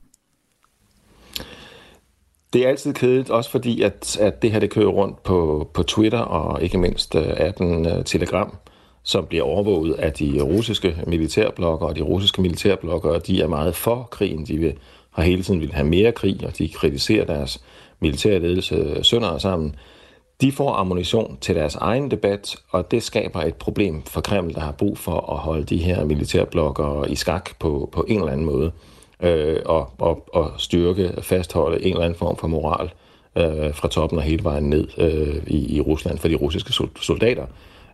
Det 2.53 2.65
er 2.65 2.69
altid 2.69 2.95
kedeligt, 2.95 3.31
også 3.31 3.51
fordi, 3.51 3.83
at, 3.83 4.17
at 4.21 4.43
det 4.43 4.53
her 4.53 4.61
det 4.61 4.71
kører 4.71 4.89
rundt 4.89 5.23
på, 5.23 5.69
på 5.75 5.83
Twitter 5.83 6.19
og 6.19 6.63
ikke 6.63 6.79
mindst 6.79 7.15
øh, 7.15 7.23
uh, 7.23 7.47
den 7.59 7.87
uh, 7.87 7.99
øh, 7.99 8.05
Telegram, 8.05 8.57
som 9.03 9.27
bliver 9.27 9.45
overvåget 9.45 9.95
af 9.95 10.13
de 10.13 10.41
russiske 10.43 10.97
militærblokker, 11.07 11.87
og 11.87 11.97
de 11.97 12.03
russiske 12.03 12.43
militærblokker, 12.43 13.19
de 13.19 13.43
er 13.43 13.47
meget 13.47 13.75
for 13.75 14.09
krigen. 14.11 14.47
De 14.47 14.59
vil, 14.59 14.75
har 15.11 15.23
hele 15.23 15.43
tiden 15.43 15.61
vil 15.61 15.73
have 15.73 15.87
mere 15.87 16.13
krig, 16.13 16.41
og 16.47 16.59
de 16.59 16.69
kritiserer 16.69 17.25
deres 17.25 17.63
militærledelse 18.01 18.75
øh, 18.75 19.05
sønder 19.05 19.29
og 19.29 19.41
sammen. 19.41 19.75
De 20.41 20.53
får 20.53 20.75
ammunition 20.75 21.39
til 21.41 21.55
deres 21.55 21.75
egen 21.75 22.11
debat, 22.11 22.57
og 22.71 22.91
det 22.91 23.03
skaber 23.03 23.41
et 23.43 23.55
problem 23.55 24.03
for 24.03 24.21
Kreml, 24.21 24.55
der 24.55 24.61
har 24.61 24.73
brug 24.73 24.99
for 24.99 25.33
at 25.33 25.39
holde 25.39 25.65
de 25.65 25.77
her 25.77 26.05
militærblokker 26.05 27.05
i 27.05 27.15
skak 27.15 27.51
på, 27.59 27.89
på 27.93 28.05
en 28.09 28.19
eller 28.19 28.33
anden 28.33 28.47
måde 28.47 28.73
øh, 29.23 29.61
og, 29.65 29.91
og, 29.99 30.29
og 30.33 30.53
styrke, 30.59 31.13
fastholde 31.23 31.85
en 31.85 31.93
eller 31.93 32.05
anden 32.05 32.19
form 32.19 32.37
for 32.37 32.47
moral 32.47 32.91
øh, 33.37 33.75
fra 33.75 33.89
toppen 33.89 34.19
og 34.19 34.25
hele 34.25 34.45
vejen 34.45 34.71
ned 34.71 34.89
øh, 34.99 35.43
i, 35.47 35.77
i 35.77 35.81
Rusland 35.81 36.19
for 36.19 36.29
de 36.29 36.35
russiske 36.35 36.73
soldater. 37.01 37.47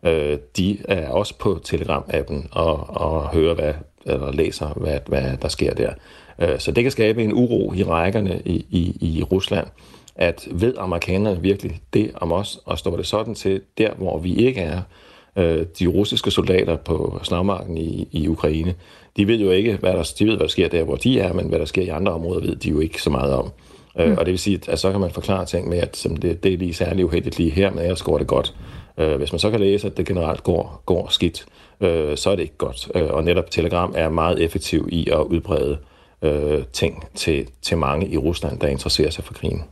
Øh, 0.02 0.38
de 0.56 0.78
er 0.84 1.08
også 1.08 1.38
på 1.38 1.60
Telegram-appen 1.68 2.48
og, 2.52 2.90
og 2.90 3.28
hører, 3.28 3.54
hvad, 3.54 3.74
eller 4.06 4.32
læser, 4.32 4.68
hvad, 4.68 4.98
hvad 5.06 5.36
der 5.42 5.48
sker 5.48 5.74
der. 5.74 5.92
Øh, 6.38 6.58
så 6.58 6.72
det 6.72 6.84
kan 6.84 6.90
skabe 6.90 7.24
en 7.24 7.32
uro 7.32 7.72
i 7.72 7.84
rækkerne 7.84 8.42
i, 8.44 8.66
i, 8.70 8.96
i 9.00 9.22
Rusland, 9.22 9.66
at 10.16 10.48
ved 10.50 10.74
amerikanerne 10.78 11.42
virkelig 11.42 11.80
det 11.92 12.10
om 12.14 12.32
os, 12.32 12.58
og 12.64 12.78
står 12.78 12.96
det 12.96 13.06
sådan 13.06 13.34
til 13.34 13.60
der, 13.78 13.94
hvor 13.94 14.18
vi 14.18 14.34
ikke 14.34 14.60
er, 14.60 14.76
øh, 14.76 14.82
de 15.78 15.86
russiske 15.86 16.30
soldater 16.30 16.76
på 16.76 17.20
slagmarken 17.22 17.78
i, 17.78 18.08
i 18.12 18.28
Ukraine, 18.28 18.74
de 19.16 19.26
ved 19.26 19.38
jo 19.38 19.50
ikke, 19.50 19.76
hvad 19.76 19.92
der, 19.92 20.12
de 20.18 20.24
ved, 20.24 20.36
hvad 20.36 20.44
der 20.44 20.50
sker 20.50 20.68
der, 20.68 20.84
hvor 20.84 20.96
de 20.96 21.20
er, 21.20 21.32
men 21.32 21.48
hvad 21.48 21.58
der 21.58 21.64
sker 21.64 21.82
i 21.82 21.88
andre 21.88 22.12
områder, 22.12 22.40
ved 22.40 22.56
de 22.56 22.68
jo 22.68 22.80
ikke 22.80 23.02
så 23.02 23.10
meget 23.10 23.32
om. 23.32 23.50
Øh, 23.98 24.10
mm. 24.10 24.18
Og 24.18 24.26
det 24.26 24.32
vil 24.32 24.38
sige, 24.38 24.60
at 24.68 24.78
så 24.78 24.90
kan 24.90 25.00
man 25.00 25.10
forklare 25.10 25.46
ting 25.46 25.68
med, 25.68 25.78
at 25.78 25.96
som 25.96 26.16
det, 26.16 26.42
det 26.42 26.52
er 26.52 26.58
lige 26.58 26.74
særlig 26.74 27.04
uheldigt 27.04 27.38
lige 27.38 27.50
her, 27.50 27.70
men 27.70 27.78
ellers 27.78 28.02
går 28.02 28.18
det 28.18 28.26
godt. 28.26 28.54
Øh, 28.98 29.16
hvis 29.16 29.32
man 29.32 29.38
så 29.38 29.50
kan 29.50 29.60
læse, 29.60 29.86
at 29.86 29.96
det 29.96 30.06
generelt 30.06 30.42
går, 30.42 30.82
går 30.86 31.08
skidt, 31.10 31.46
øh, 31.80 32.16
så 32.16 32.30
er 32.30 32.36
det 32.36 32.42
ikke 32.42 32.58
godt. 32.58 32.90
Øh, 32.94 33.10
og 33.10 33.24
netop 33.24 33.50
Telegram 33.50 33.92
er 33.96 34.08
meget 34.08 34.42
effektiv 34.44 34.88
i 34.92 35.08
at 35.10 35.20
udbrede 35.20 35.78
øh, 36.22 36.64
ting 36.72 37.04
til, 37.14 37.48
til 37.62 37.78
mange 37.78 38.08
i 38.08 38.16
Rusland, 38.16 38.60
der 38.60 38.66
interesserer 38.66 39.10
sig 39.10 39.24
for 39.24 39.34
krigen. 39.34 39.62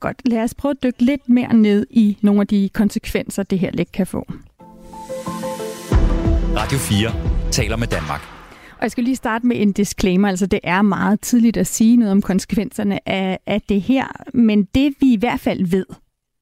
Godt, 0.00 0.16
lad 0.24 0.42
os 0.42 0.54
prøve 0.54 0.70
at 0.70 0.82
dykke 0.82 1.04
lidt 1.04 1.28
mere 1.28 1.54
ned 1.54 1.86
i 1.90 2.16
nogle 2.20 2.40
af 2.40 2.46
de 2.46 2.68
konsekvenser, 2.68 3.42
det 3.42 3.58
her 3.58 3.70
læg 3.72 3.86
kan 3.92 4.06
få. 4.06 4.26
Radio 6.62 6.78
4 6.78 7.50
taler 7.50 7.76
med 7.76 7.86
Danmark. 7.86 8.20
Og 8.76 8.82
jeg 8.82 8.90
skal 8.90 9.04
lige 9.04 9.16
starte 9.16 9.46
med 9.46 9.62
en 9.62 9.72
disclaimer. 9.72 10.28
Altså, 10.28 10.46
det 10.46 10.60
er 10.62 10.82
meget 10.82 11.20
tidligt 11.20 11.56
at 11.56 11.66
sige 11.66 11.96
noget 11.96 12.12
om 12.12 12.22
konsekvenserne 12.22 13.08
af, 13.08 13.38
af 13.46 13.60
det 13.68 13.80
her. 13.82 14.06
Men 14.34 14.64
det 14.74 14.94
vi 15.00 15.12
i 15.12 15.16
hvert 15.16 15.40
fald 15.40 15.66
ved 15.66 15.86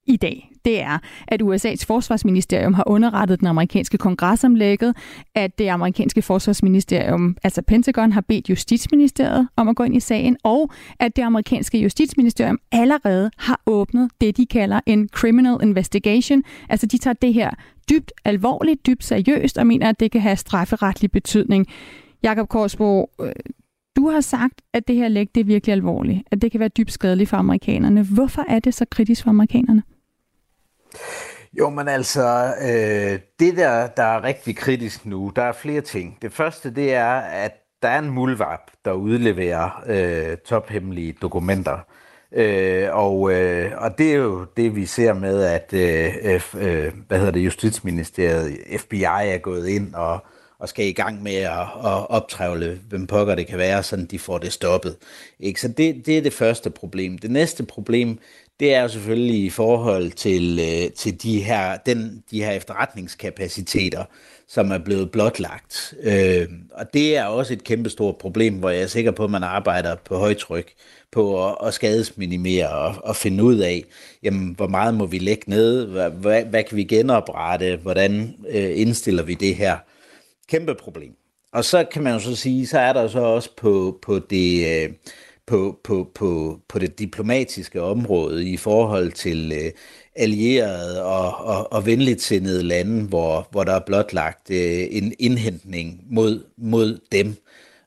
i 0.06 0.16
dag, 0.16 0.50
det 0.64 0.82
er, 0.82 0.98
at 1.28 1.42
USA's 1.42 1.84
forsvarsministerium 1.86 2.74
har 2.74 2.84
underrettet 2.86 3.40
den 3.40 3.46
amerikanske 3.46 3.98
kongres 3.98 4.44
om 4.44 4.54
lægget, 4.54 4.96
at 5.34 5.58
det 5.58 5.68
amerikanske 5.68 6.22
forsvarsministerium, 6.22 7.36
altså 7.44 7.62
Pentagon, 7.62 8.12
har 8.12 8.20
bedt 8.20 8.50
justitsministeriet 8.50 9.48
om 9.56 9.68
at 9.68 9.76
gå 9.76 9.82
ind 9.82 9.96
i 9.96 10.00
sagen, 10.00 10.36
og 10.42 10.70
at 10.98 11.16
det 11.16 11.22
amerikanske 11.22 11.78
justitsministerium 11.78 12.58
allerede 12.72 13.30
har 13.38 13.60
åbnet 13.66 14.10
det, 14.20 14.36
de 14.36 14.46
kalder 14.46 14.80
en 14.86 15.08
criminal 15.08 15.56
investigation. 15.62 16.42
Altså 16.68 16.86
de 16.86 16.98
tager 16.98 17.14
det 17.14 17.34
her 17.34 17.50
dybt 17.90 18.12
alvorligt, 18.24 18.86
dybt 18.86 19.04
seriøst, 19.04 19.58
og 19.58 19.66
mener, 19.66 19.88
at 19.88 20.00
det 20.00 20.12
kan 20.12 20.20
have 20.20 20.36
strafferetlig 20.36 21.12
betydning. 21.12 21.66
Jakob 22.22 22.48
Korsbo, 22.48 23.10
øh, 23.20 23.32
du 23.96 24.08
har 24.08 24.20
sagt, 24.20 24.62
at 24.72 24.88
det 24.88 24.96
her 24.96 25.08
læg 25.08 25.28
det 25.34 25.40
er 25.40 25.44
virkelig 25.44 25.72
alvorligt, 25.72 26.22
at 26.30 26.42
det 26.42 26.50
kan 26.50 26.60
være 26.60 26.68
dybt 26.68 26.92
skadeligt 26.92 27.30
for 27.30 27.36
amerikanerne. 27.36 28.02
Hvorfor 28.02 28.44
er 28.48 28.58
det 28.58 28.74
så 28.74 28.84
kritisk 28.90 29.22
for 29.22 29.30
amerikanerne? 29.30 29.82
Jo, 31.58 31.70
men 31.70 31.88
altså, 31.88 32.54
øh, 32.62 33.18
det 33.40 33.56
der, 33.56 33.86
der 33.86 34.02
er 34.02 34.24
rigtig 34.24 34.56
kritisk 34.56 35.06
nu, 35.06 35.32
der 35.36 35.42
er 35.42 35.52
flere 35.52 35.80
ting. 35.80 36.18
Det 36.22 36.32
første, 36.32 36.74
det 36.74 36.94
er, 36.94 37.14
at 37.16 37.52
der 37.82 37.88
er 37.88 37.98
en 37.98 38.10
mulvap, 38.10 38.70
der 38.84 38.92
udleverer 38.92 39.84
øh, 39.86 40.36
tophemmelige 40.36 41.12
dokumenter. 41.22 41.78
Øh, 42.32 42.88
og, 42.92 43.32
øh, 43.32 43.72
og 43.76 43.98
det 43.98 44.10
er 44.10 44.16
jo 44.16 44.46
det, 44.56 44.76
vi 44.76 44.86
ser 44.86 45.12
med, 45.12 45.42
at 45.42 45.72
øh, 45.72 46.40
øh, 46.54 46.92
hvad 47.08 47.18
hedder 47.18 47.32
det, 47.32 47.44
Justitsministeriet, 47.44 48.58
FBI 48.78 49.02
er 49.04 49.38
gået 49.38 49.68
ind 49.68 49.94
og, 49.94 50.24
og 50.58 50.68
skal 50.68 50.86
i 50.86 50.92
gang 50.92 51.22
med 51.22 51.34
at, 51.34 51.60
at 51.60 52.10
optrævle, 52.10 52.80
hvem 52.88 53.06
pokker 53.06 53.34
det 53.34 53.46
kan 53.46 53.58
være, 53.58 53.82
sådan 53.82 54.06
de 54.06 54.18
får 54.18 54.38
det 54.38 54.52
stoppet. 54.52 54.96
Ikke? 55.40 55.60
Så 55.60 55.68
det, 55.68 56.06
det 56.06 56.18
er 56.18 56.22
det 56.22 56.32
første 56.32 56.70
problem. 56.70 57.18
Det 57.18 57.30
næste 57.30 57.64
problem, 57.64 58.18
det 58.60 58.74
er 58.74 58.82
jo 58.82 58.88
selvfølgelig 58.88 59.44
i 59.44 59.50
forhold 59.50 60.10
til, 60.10 60.58
øh, 60.60 60.92
til 60.92 61.22
de, 61.22 61.42
her, 61.42 61.76
den, 61.76 62.22
de 62.30 62.44
her 62.44 62.52
efterretningskapaciteter, 62.52 64.04
som 64.52 64.70
er 64.70 64.78
blevet 64.78 65.10
blotlagt. 65.10 65.94
Øh, 66.02 66.48
og 66.72 66.94
det 66.94 67.16
er 67.16 67.24
også 67.24 67.52
et 67.52 67.64
kæmpestort 67.64 68.16
problem, 68.16 68.54
hvor 68.54 68.70
jeg 68.70 68.82
er 68.82 68.86
sikker 68.86 69.10
på, 69.10 69.24
at 69.24 69.30
man 69.30 69.42
arbejder 69.42 69.96
på 70.04 70.16
højtryk 70.16 70.72
på 71.12 71.48
at, 71.48 71.56
at 71.66 71.74
skadesminimere 71.74 72.68
og, 72.68 72.94
og 73.04 73.16
finde 73.16 73.44
ud 73.44 73.56
af, 73.56 73.84
jamen, 74.22 74.54
hvor 74.56 74.66
meget 74.66 74.94
må 74.94 75.06
vi 75.06 75.18
lægge 75.18 75.50
ned, 75.50 75.86
hvad, 75.86 76.10
hvad, 76.10 76.44
hvad 76.44 76.64
kan 76.64 76.76
vi 76.76 76.84
genoprette, 76.84 77.76
hvordan 77.76 78.34
øh, 78.48 78.80
indstiller 78.80 79.22
vi 79.22 79.34
det 79.34 79.54
her. 79.56 79.76
Kæmpe 80.48 80.74
problem. 80.74 81.12
Og 81.52 81.64
så 81.64 81.84
kan 81.92 82.02
man 82.02 82.12
jo 82.12 82.18
så 82.18 82.36
sige, 82.36 82.66
så 82.66 82.78
er 82.78 82.92
der 82.92 83.08
så 83.08 83.20
også 83.20 83.50
på, 83.56 83.98
på 84.02 84.18
det... 84.18 84.82
Øh, 84.82 84.90
på, 85.46 85.80
på, 85.84 86.10
på, 86.14 86.60
på 86.68 86.78
det 86.78 86.98
diplomatiske 86.98 87.82
område 87.82 88.48
i 88.48 88.56
forhold 88.56 89.12
til 89.12 89.52
øh, 89.52 89.72
allierede 90.16 91.04
og, 91.04 91.46
og, 91.46 91.72
og 91.72 91.86
venligt 91.86 92.22
sindede 92.22 92.62
lande, 92.62 93.08
hvor, 93.08 93.48
hvor 93.50 93.64
der 93.64 93.72
er 93.72 93.80
blotlagt 93.86 94.50
øh, 94.50 94.86
en 94.90 95.14
indhentning 95.18 96.00
mod, 96.10 96.44
mod 96.56 97.00
dem. 97.12 97.36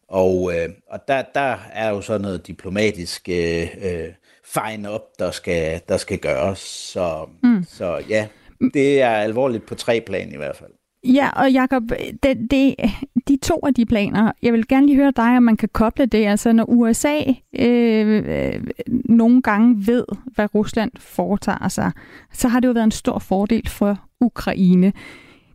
Og, 0.07 0.55
øh, 0.55 0.69
og 0.87 0.99
der, 1.07 1.23
der 1.35 1.57
er 1.73 1.89
jo 1.89 2.01
så 2.01 2.17
noget 2.17 2.47
diplomatisk 2.47 3.29
øh, 3.29 3.67
øh, 3.81 4.09
fine 4.45 4.89
op, 4.89 5.01
der 5.19 5.31
skal, 5.31 5.81
der 5.89 5.97
skal 5.97 6.17
gøres. 6.19 6.59
Så, 6.59 7.29
mm. 7.43 7.65
så 7.69 8.03
ja, 8.09 8.27
det 8.73 9.01
er 9.01 9.09
alvorligt 9.09 9.65
på 9.65 9.75
tre 9.75 10.01
plan 10.01 10.33
i 10.33 10.37
hvert 10.37 10.57
fald. 10.57 10.71
Ja, 11.05 11.29
og 11.35 11.51
Jacob, 11.51 11.83
øh, 11.91 12.13
det, 12.23 12.51
det, 12.51 12.75
de 13.27 13.37
to 13.41 13.59
af 13.65 13.73
de 13.73 13.85
planer, 13.85 14.31
jeg 14.41 14.53
vil 14.53 14.67
gerne 14.67 14.85
lige 14.85 14.95
høre 14.95 15.13
dig, 15.15 15.37
om 15.37 15.43
man 15.43 15.57
kan 15.57 15.69
koble 15.73 16.05
det. 16.05 16.25
Altså 16.25 16.51
når 16.51 16.69
USA 16.69 17.19
øh, 17.59 18.23
øh, 18.25 18.63
nogle 18.89 19.41
gange 19.41 19.87
ved, 19.87 20.05
hvad 20.25 20.55
Rusland 20.55 20.91
foretager 20.99 21.67
sig, 21.67 21.91
så 22.33 22.47
har 22.47 22.59
det 22.59 22.67
jo 22.67 22.73
været 22.73 22.83
en 22.83 22.91
stor 22.91 23.19
fordel 23.19 23.69
for 23.69 23.99
Ukraine. 24.21 24.93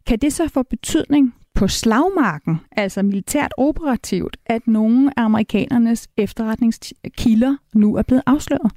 Kan 0.06 0.18
det 0.18 0.32
så 0.32 0.48
få 0.48 0.62
betydning 0.62 1.34
på 1.54 1.68
slagmarken, 1.68 2.60
altså 2.72 3.02
militært 3.02 3.54
operativt, 3.56 4.36
at 4.46 4.66
nogle 4.66 5.12
af 5.16 5.22
amerikanernes 5.22 6.08
efterretningskilder 6.16 7.56
nu 7.74 7.96
er 7.96 8.02
blevet 8.02 8.22
afsløret? 8.26 8.72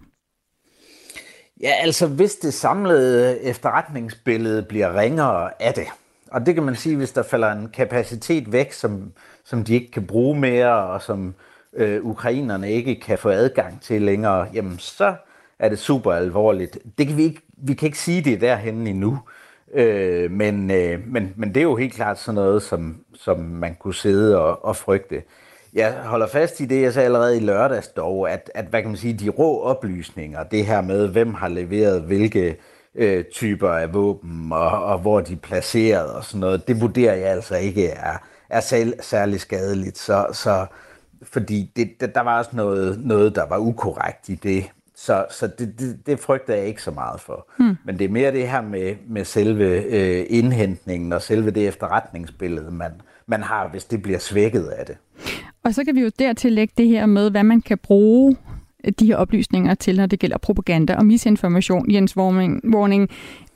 Ja, 1.62 1.72
altså 1.82 2.08
hvis 2.08 2.36
det 2.36 2.54
samlede 2.54 3.42
efterretningsbillede 3.42 4.64
bliver 4.64 5.00
ringere 5.00 5.64
af 5.64 5.74
det, 5.74 5.88
og 6.32 6.46
det 6.46 6.56
kan 6.56 6.64
man 6.64 6.76
sige, 6.76 6.96
hvis 6.96 7.12
der 7.12 7.24
falder 7.24 7.52
en 7.52 7.70
kapacitet 7.74 8.52
væk, 8.52 8.72
som, 8.74 9.12
som 9.44 9.64
de 9.64 9.74
ikke 9.74 9.92
kan 9.92 10.08
bruge 10.08 10.40
mere, 10.40 10.84
og 10.88 11.02
som 11.02 11.36
øh, 11.74 12.06
ukrainerne 12.06 12.72
ikke 12.72 13.00
kan 13.00 13.18
få 13.18 13.30
adgang 13.30 13.82
til 13.82 14.02
længere, 14.02 14.48
jamen 14.54 14.80
så 14.80 15.16
er 15.60 15.70
det 15.70 15.80
super 15.80 16.12
alvorligt. 16.12 16.78
Det 16.98 17.08
kan 17.08 17.18
vi, 17.18 17.24
ikke, 17.24 17.42
vi 17.58 17.74
kan 17.74 17.86
ikke 17.86 18.00
sige 18.00 18.22
det 18.22 18.42
derhen 18.42 18.88
endnu, 18.88 19.20
øh, 19.74 20.32
men, 20.32 20.72
øh, 20.72 21.00
men, 21.08 21.34
men 21.36 21.50
det 21.50 21.58
er 21.58 21.64
jo 21.64 21.76
helt 21.76 21.94
klart 21.94 22.20
sådan 22.20 22.36
noget, 22.36 22.64
som, 22.64 23.04
som 23.14 23.40
man 23.40 23.76
kunne 23.80 23.96
sidde 23.96 24.40
og, 24.40 24.66
og 24.66 24.76
frygte. 24.76 25.24
Jeg 25.74 25.94
holder 25.94 26.28
fast 26.28 26.60
i 26.60 26.66
det, 26.66 26.82
jeg 26.82 26.94
sagde 26.94 27.06
allerede 27.06 27.38
i 27.38 27.40
lørdags 27.40 27.88
dog, 27.88 28.32
at, 28.32 28.52
at 28.56 28.66
hvad 28.66 28.82
kan 28.82 28.90
man 28.90 28.98
sige, 28.98 29.14
de 29.14 29.30
rå 29.30 29.62
oplysninger, 29.62 30.44
det 30.44 30.66
her 30.66 30.82
med, 30.82 31.08
hvem 31.08 31.34
har 31.34 31.48
leveret 31.48 32.02
hvilke 32.02 32.50
øh, 32.50 32.56
typer 33.34 33.70
af 33.70 33.94
våben, 33.94 34.52
og, 34.52 34.84
og 34.84 35.00
hvor 35.00 35.22
de 35.22 35.34
er 35.34 35.38
placeret 35.38 36.14
og 36.14 36.24
sådan 36.24 36.40
noget, 36.40 36.68
det 36.68 36.82
vurderer 36.82 37.16
jeg 37.16 37.30
altså 37.30 37.56
ikke 37.56 37.88
er, 37.88 38.18
er 38.50 38.94
særlig 39.02 39.40
skadeligt. 39.40 39.98
Så, 39.98 40.26
så 40.34 40.66
fordi 41.24 41.72
det, 41.76 42.16
der 42.16 42.22
var 42.22 42.38
også 42.38 42.52
noget, 42.54 43.06
noget, 43.06 43.36
der 43.36 43.46
var 43.46 43.58
ukorrekt 43.58 44.30
i 44.30 44.36
det. 44.36 44.66
Så, 44.96 45.26
så 45.30 45.48
det, 45.48 45.80
det, 45.80 46.00
det 46.06 46.20
frygter 46.20 46.56
jeg 46.56 46.66
ikke 46.66 46.84
så 46.84 46.92
meget 46.92 47.22
for. 47.22 47.48
Hmm. 47.60 47.76
Men 47.86 48.00
det 48.00 48.06
er 48.06 48.10
mere 48.10 48.32
det 48.32 48.48
her 48.48 48.62
med, 48.62 48.96
med 49.08 49.26
selve 49.26 49.84
øh, 49.84 50.26
indhentningen 50.30 51.14
og 51.14 51.22
selve 51.22 51.52
det 51.52 51.68
efterretningsbillede, 51.68 52.72
man, 52.72 52.92
man 53.28 53.44
har, 53.44 53.68
hvis 53.68 53.86
det 53.86 54.02
bliver 54.02 54.20
svækket 54.20 54.64
af 54.64 54.86
det. 54.86 54.98
Og 55.64 55.74
så 55.74 55.84
kan 55.84 55.96
vi 55.96 56.02
jo 56.02 56.12
dertil 56.20 56.52
lægge 56.52 56.74
det 56.78 56.88
her 56.88 57.06
med, 57.06 57.32
hvad 57.32 57.44
man 57.44 57.62
kan 57.62 57.78
bruge 57.78 58.38
de 59.00 59.06
her 59.06 59.16
oplysninger 59.16 59.74
til, 59.74 59.98
når 59.98 60.06
det 60.06 60.20
gælder 60.20 60.38
propaganda 60.38 60.96
og 60.96 61.06
misinformation. 61.06 61.92
Jens 61.92 62.18
Warning, 62.18 63.10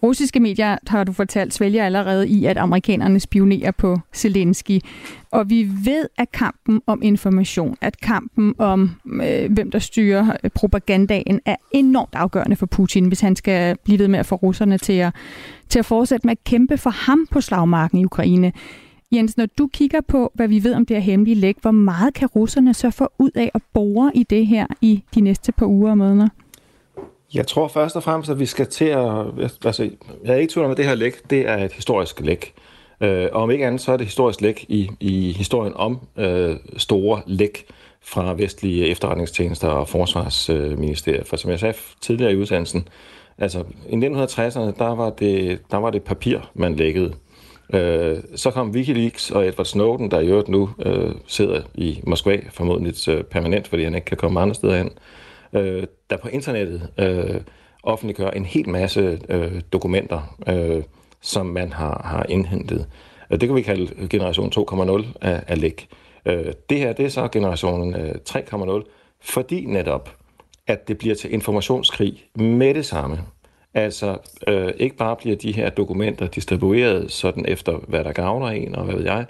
russiske 0.03 0.39
medier, 0.39 0.77
har 0.87 1.03
du 1.03 1.11
fortalt, 1.11 1.53
svælger 1.53 1.85
allerede 1.85 2.27
i, 2.27 2.45
at 2.45 2.57
amerikanerne 2.57 3.19
spionerer 3.19 3.71
på 3.71 3.97
Zelensky. 4.15 4.79
Og 5.31 5.49
vi 5.49 5.69
ved, 5.85 6.07
at 6.17 6.31
kampen 6.31 6.81
om 6.87 7.01
information, 7.03 7.77
at 7.81 8.01
kampen 8.01 8.55
om, 8.57 8.91
øh, 9.23 9.51
hvem 9.53 9.71
der 9.71 9.79
styrer 9.79 10.37
øh, 10.43 10.49
propagandaen, 10.49 11.39
er 11.45 11.55
enormt 11.71 12.15
afgørende 12.15 12.55
for 12.55 12.65
Putin, 12.65 13.05
hvis 13.05 13.21
han 13.21 13.35
skal 13.35 13.77
blive 13.83 13.99
ved 13.99 14.07
med 14.07 14.19
at 14.19 14.25
få 14.25 14.35
russerne 14.35 14.77
til 14.77 14.93
at, 14.93 15.13
til 15.69 15.79
at 15.79 15.85
fortsætte 15.85 16.27
med 16.27 16.31
at 16.31 16.43
kæmpe 16.43 16.77
for 16.77 16.89
ham 16.89 17.27
på 17.31 17.41
slagmarken 17.41 17.97
i 17.97 18.05
Ukraine. 18.05 18.51
Jens, 19.15 19.37
når 19.37 19.45
du 19.57 19.67
kigger 19.73 20.01
på, 20.01 20.31
hvad 20.33 20.47
vi 20.47 20.63
ved 20.63 20.73
om 20.73 20.85
det 20.85 20.95
her 20.95 21.01
hemmelige 21.01 21.35
læk, 21.35 21.55
hvor 21.61 21.71
meget 21.71 22.13
kan 22.13 22.27
russerne 22.27 22.73
så 22.73 22.91
få 22.91 23.07
ud 23.19 23.31
af 23.35 23.51
at 23.53 23.61
bore 23.73 24.11
i 24.15 24.23
det 24.23 24.47
her 24.47 24.67
i 24.81 25.03
de 25.15 25.21
næste 25.21 25.51
par 25.51 25.65
uger 25.65 25.91
og 25.91 25.97
måneder? 25.97 26.27
Jeg 27.33 27.47
tror 27.47 27.67
først 27.67 27.95
og 27.95 28.03
fremmest, 28.03 28.31
at 28.31 28.39
vi 28.39 28.45
skal 28.45 28.67
til 28.67 28.85
at... 28.85 29.25
Altså, 29.65 29.89
jeg 30.23 30.33
er 30.33 30.37
ikke 30.37 30.53
tvivl 30.53 30.65
om, 30.65 30.71
at 30.71 30.77
det 30.77 30.85
her 30.85 30.95
læk, 30.95 31.29
det 31.29 31.49
er 31.49 31.57
et 31.57 31.71
historisk 31.71 32.19
læk. 32.19 32.53
Øh, 33.01 33.27
og 33.31 33.43
om 33.43 33.51
ikke 33.51 33.67
andet, 33.67 33.81
så 33.81 33.91
er 33.91 33.97
det 33.97 34.05
historisk 34.05 34.41
læk 34.41 34.65
i, 34.69 34.89
i 34.99 35.31
historien 35.31 35.73
om 35.75 35.99
øh, 36.17 36.55
store 36.77 37.21
læk 37.25 37.65
fra 38.01 38.33
vestlige 38.33 38.87
efterretningstjenester 38.87 39.67
og 39.67 39.87
forsvarsministerier. 39.87 41.23
For 41.23 41.35
som 41.35 41.51
jeg 41.51 41.59
sagde 41.59 41.77
tidligere 42.01 42.33
i 42.33 42.35
udsendelsen, 42.35 42.87
altså 43.37 43.63
i 43.89 43.95
1960'erne, 43.95 44.79
der 44.79 44.95
var 44.95 45.09
det, 45.09 45.59
der 45.71 45.77
var 45.77 45.89
det 45.89 46.03
papir, 46.03 46.39
man 46.53 46.75
lækkede. 46.75 47.13
Øh, 47.73 48.17
så 48.35 48.51
kom 48.51 48.71
Wikileaks 48.71 49.31
og 49.31 49.47
Edward 49.47 49.65
Snowden, 49.65 50.11
der 50.11 50.19
i 50.19 50.27
øvrigt 50.27 50.49
nu 50.49 50.69
øh, 50.85 51.11
sidder 51.27 51.61
i 51.75 52.01
Moskva, 52.03 52.39
formodentlig 52.49 53.09
øh, 53.09 53.23
permanent, 53.23 53.67
fordi 53.67 53.83
han 53.83 53.95
ikke 53.95 54.05
kan 54.05 54.17
komme 54.17 54.39
andre 54.39 54.55
steder 54.55 54.77
hen, 54.77 54.91
øh, 55.53 55.83
der 56.09 56.17
på 56.17 56.27
internettet 56.27 56.89
øh, 56.99 57.41
offentliggør 57.83 58.29
en 58.29 58.45
hel 58.45 58.69
masse 58.69 59.19
øh, 59.29 59.61
dokumenter, 59.73 60.35
øh, 60.49 60.83
som 61.21 61.45
man 61.45 61.73
har, 61.73 62.01
har 62.05 62.25
indhentet. 62.29 62.87
Øh, 63.31 63.39
det 63.41 63.49
kan 63.49 63.55
vi 63.55 63.61
kalde 63.61 64.07
generation 64.09 64.51
2.0 64.57 65.05
af, 65.21 65.43
af 65.47 65.61
læk. 65.61 65.87
Øh, 66.25 66.53
det 66.69 66.79
her, 66.79 66.93
det 66.93 67.05
er 67.05 67.09
så 67.09 67.27
generationen 67.27 67.95
øh, 67.95 68.15
3.0, 68.29 68.83
fordi 69.21 69.65
netop, 69.65 70.09
at 70.67 70.87
det 70.87 70.97
bliver 70.97 71.15
til 71.15 71.33
informationskrig 71.33 72.25
med 72.35 72.73
det 72.73 72.85
samme. 72.85 73.17
Altså, 73.75 74.17
øh, 74.47 74.73
ikke 74.77 74.95
bare 74.95 75.15
bliver 75.15 75.35
de 75.35 75.51
her 75.51 75.69
dokumenter 75.69 76.27
distribueret 76.27 77.11
sådan 77.11 77.45
efter, 77.47 77.77
hvad 77.87 78.03
der 78.03 78.11
gavner 78.11 78.47
en, 78.47 78.75
og 78.75 78.85
hvad 78.85 78.95
ved 78.95 79.03
jeg. 79.03 79.25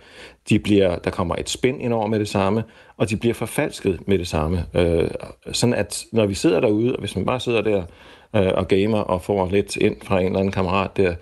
De 0.49 0.60
bliver, 0.60 0.97
der 0.97 1.10
kommer 1.10 1.36
et 1.36 1.49
spænd 1.49 1.81
ind 1.81 1.93
over 1.93 2.08
med 2.08 2.19
det 2.19 2.27
samme, 2.27 2.63
og 2.97 3.10
de 3.10 3.17
bliver 3.17 3.34
forfalsket 3.34 4.08
med 4.08 4.17
det 4.17 4.27
samme. 4.27 4.65
Øh, 4.73 5.10
sådan 5.51 5.73
at, 5.73 6.03
når 6.12 6.25
vi 6.25 6.34
sidder 6.34 6.60
derude, 6.60 6.93
og 6.93 6.99
hvis 6.99 7.15
man 7.15 7.25
bare 7.25 7.39
sidder 7.39 7.62
der 7.62 7.84
øh, 8.36 8.51
og 8.55 8.67
gamer 8.67 8.99
og 8.99 9.21
får 9.21 9.49
lidt 9.51 9.75
ind 9.75 9.95
fra 10.03 10.19
en 10.19 10.25
eller 10.25 10.39
anden 10.39 10.51
kammerat 10.51 10.97
der, 10.97 11.15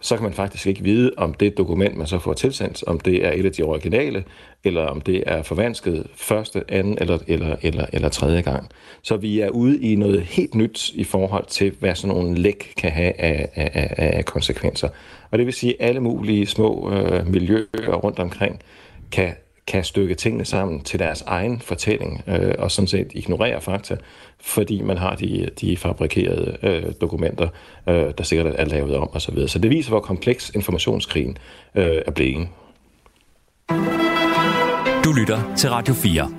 så 0.00 0.16
kan 0.16 0.24
man 0.24 0.32
faktisk 0.32 0.66
ikke 0.66 0.82
vide, 0.82 1.12
om 1.16 1.34
det 1.34 1.58
dokument, 1.58 1.96
man 1.96 2.06
så 2.06 2.18
får 2.18 2.32
tilsendt, 2.32 2.84
om 2.86 3.00
det 3.00 3.26
er 3.26 3.32
et 3.32 3.46
af 3.46 3.52
de 3.52 3.62
originale, 3.62 4.24
eller 4.64 4.86
om 4.86 5.00
det 5.00 5.22
er 5.26 5.42
forvansket 5.42 6.06
første, 6.14 6.64
anden 6.68 6.98
eller, 7.00 7.18
eller, 7.26 7.56
eller, 7.62 7.86
eller 7.92 8.08
tredje 8.08 8.40
gang. 8.40 8.68
Så 9.02 9.16
vi 9.16 9.40
er 9.40 9.48
ude 9.48 9.80
i 9.80 9.96
noget 9.96 10.20
helt 10.20 10.54
nyt 10.54 10.90
i 10.94 11.04
forhold 11.04 11.46
til, 11.46 11.72
hvad 11.80 11.94
sådan 11.94 12.16
nogle 12.16 12.38
læk 12.38 12.72
kan 12.76 12.90
have 12.90 13.20
af, 13.20 13.48
af, 13.54 13.94
af 13.96 14.24
konsekvenser. 14.24 14.88
Og 15.30 15.38
det 15.38 15.46
vil 15.46 15.54
sige, 15.54 15.82
at 15.82 15.88
alle 15.88 16.00
mulige 16.00 16.46
små 16.46 16.92
øh, 16.92 17.26
miljøer 17.26 17.94
rundt 17.94 18.18
omkring 18.18 18.60
kan 19.12 19.34
kan 19.70 19.84
stykke 19.84 20.14
tingene 20.14 20.44
sammen 20.44 20.80
til 20.80 20.98
deres 20.98 21.22
egen 21.22 21.60
fortælling, 21.60 22.22
øh, 22.26 22.54
og 22.58 22.70
sådan 22.70 22.88
set 22.88 23.12
ignorere 23.14 23.60
fakta, 23.60 23.96
fordi 24.40 24.82
man 24.82 24.98
har 24.98 25.14
de, 25.14 25.48
de 25.60 25.76
fabrikerede 25.76 26.56
øh, 26.62 26.92
dokumenter, 27.00 27.48
øh, 27.88 28.12
der 28.18 28.24
sikkert 28.24 28.54
er 28.58 28.64
lavet 28.64 28.96
om 28.96 29.08
osv. 29.12 29.20
Så, 29.20 29.32
videre. 29.32 29.48
så 29.48 29.58
det 29.58 29.70
viser, 29.70 29.90
hvor 29.90 30.00
kompleks 30.00 30.50
informationskrigen 30.54 31.38
øh, 31.74 32.02
er 32.06 32.10
blevet. 32.10 32.48
Du 35.04 35.12
lytter 35.12 35.54
til 35.56 35.70
Radio 35.70 35.94
4. 35.94 36.30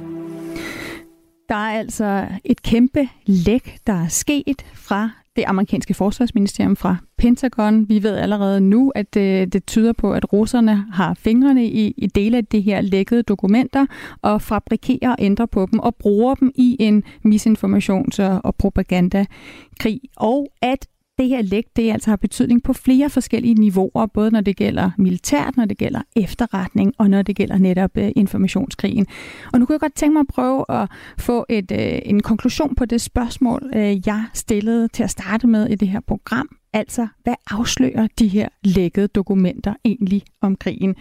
Der 1.49 1.55
er 1.55 1.79
altså 1.79 2.27
et 2.45 2.61
kæmpe 2.61 3.09
læk, 3.25 3.77
der 3.87 3.93
er 3.93 4.07
sket 4.07 4.65
fra 4.73 5.09
det 5.35 5.43
amerikanske 5.47 5.93
forsvarsministerium 5.93 6.75
fra 6.75 6.95
Pentagon. 7.17 7.89
Vi 7.89 8.03
ved 8.03 8.15
allerede 8.15 8.61
nu, 8.61 8.91
at 8.95 9.13
det, 9.13 9.53
det 9.53 9.65
tyder 9.65 9.93
på, 9.93 10.13
at 10.13 10.33
russerne 10.33 10.85
har 10.93 11.13
fingrene 11.13 11.65
i, 11.65 11.93
i 11.97 12.07
dele 12.07 12.37
af 12.37 12.45
de 12.45 12.61
her 12.61 12.81
lækkede 12.81 13.23
dokumenter 13.23 13.85
og 14.21 14.41
fabrikerer 14.41 15.09
og 15.09 15.15
ændrer 15.19 15.45
på 15.45 15.67
dem 15.71 15.79
og 15.79 15.95
bruger 15.95 16.35
dem 16.35 16.51
i 16.55 16.77
en 16.79 17.03
misinformations- 17.27 18.21
og 18.43 18.55
propagandakrig. 18.55 20.01
Og 20.17 20.47
at 20.61 20.87
det 21.21 21.29
her 21.29 21.41
læk, 21.41 21.65
det 21.75 21.91
altså 21.91 22.09
har 22.09 22.15
betydning 22.15 22.63
på 22.63 22.73
flere 22.73 23.09
forskellige 23.09 23.53
niveauer, 23.53 24.05
både 24.05 24.31
når 24.31 24.41
det 24.41 24.57
gælder 24.57 24.91
militært, 24.97 25.57
når 25.57 25.65
det 25.65 25.77
gælder 25.77 26.01
efterretning, 26.15 26.93
og 26.97 27.09
når 27.09 27.21
det 27.21 27.35
gælder 27.35 27.57
netop 27.57 27.97
øh, 27.97 28.11
informationskrigen. 28.15 29.07
Og 29.53 29.59
nu 29.59 29.65
kunne 29.65 29.73
jeg 29.73 29.79
godt 29.79 29.95
tænke 29.95 30.13
mig 30.13 30.19
at 30.19 30.27
prøve 30.27 30.65
at 30.69 30.89
få 31.17 31.45
et, 31.49 31.71
øh, 31.71 31.99
en 32.05 32.19
konklusion 32.19 32.75
på 32.75 32.85
det 32.85 33.01
spørgsmål, 33.01 33.71
øh, 33.75 34.07
jeg 34.07 34.25
stillede 34.33 34.87
til 34.87 35.03
at 35.03 35.09
starte 35.09 35.47
med 35.47 35.67
i 35.67 35.75
det 35.75 35.87
her 35.87 35.99
program. 35.99 36.49
Altså, 36.73 37.07
hvad 37.23 37.35
afslører 37.51 38.07
de 38.19 38.27
her 38.27 38.47
lækkede 38.63 39.07
dokumenter 39.07 39.73
egentlig 39.85 40.23
om 40.41 40.55
krigen? 40.55 40.95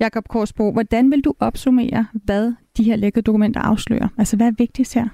Jakob 0.00 0.28
Korsbro, 0.28 0.72
hvordan 0.72 1.10
vil 1.10 1.20
du 1.20 1.34
opsummere, 1.40 2.06
hvad 2.12 2.52
de 2.76 2.84
her 2.84 2.96
lækkede 2.96 3.22
dokumenter 3.22 3.60
afslører? 3.60 4.08
Altså, 4.18 4.36
hvad 4.36 4.46
er 4.46 4.52
vigtigst 4.58 4.94
her? 4.94 5.08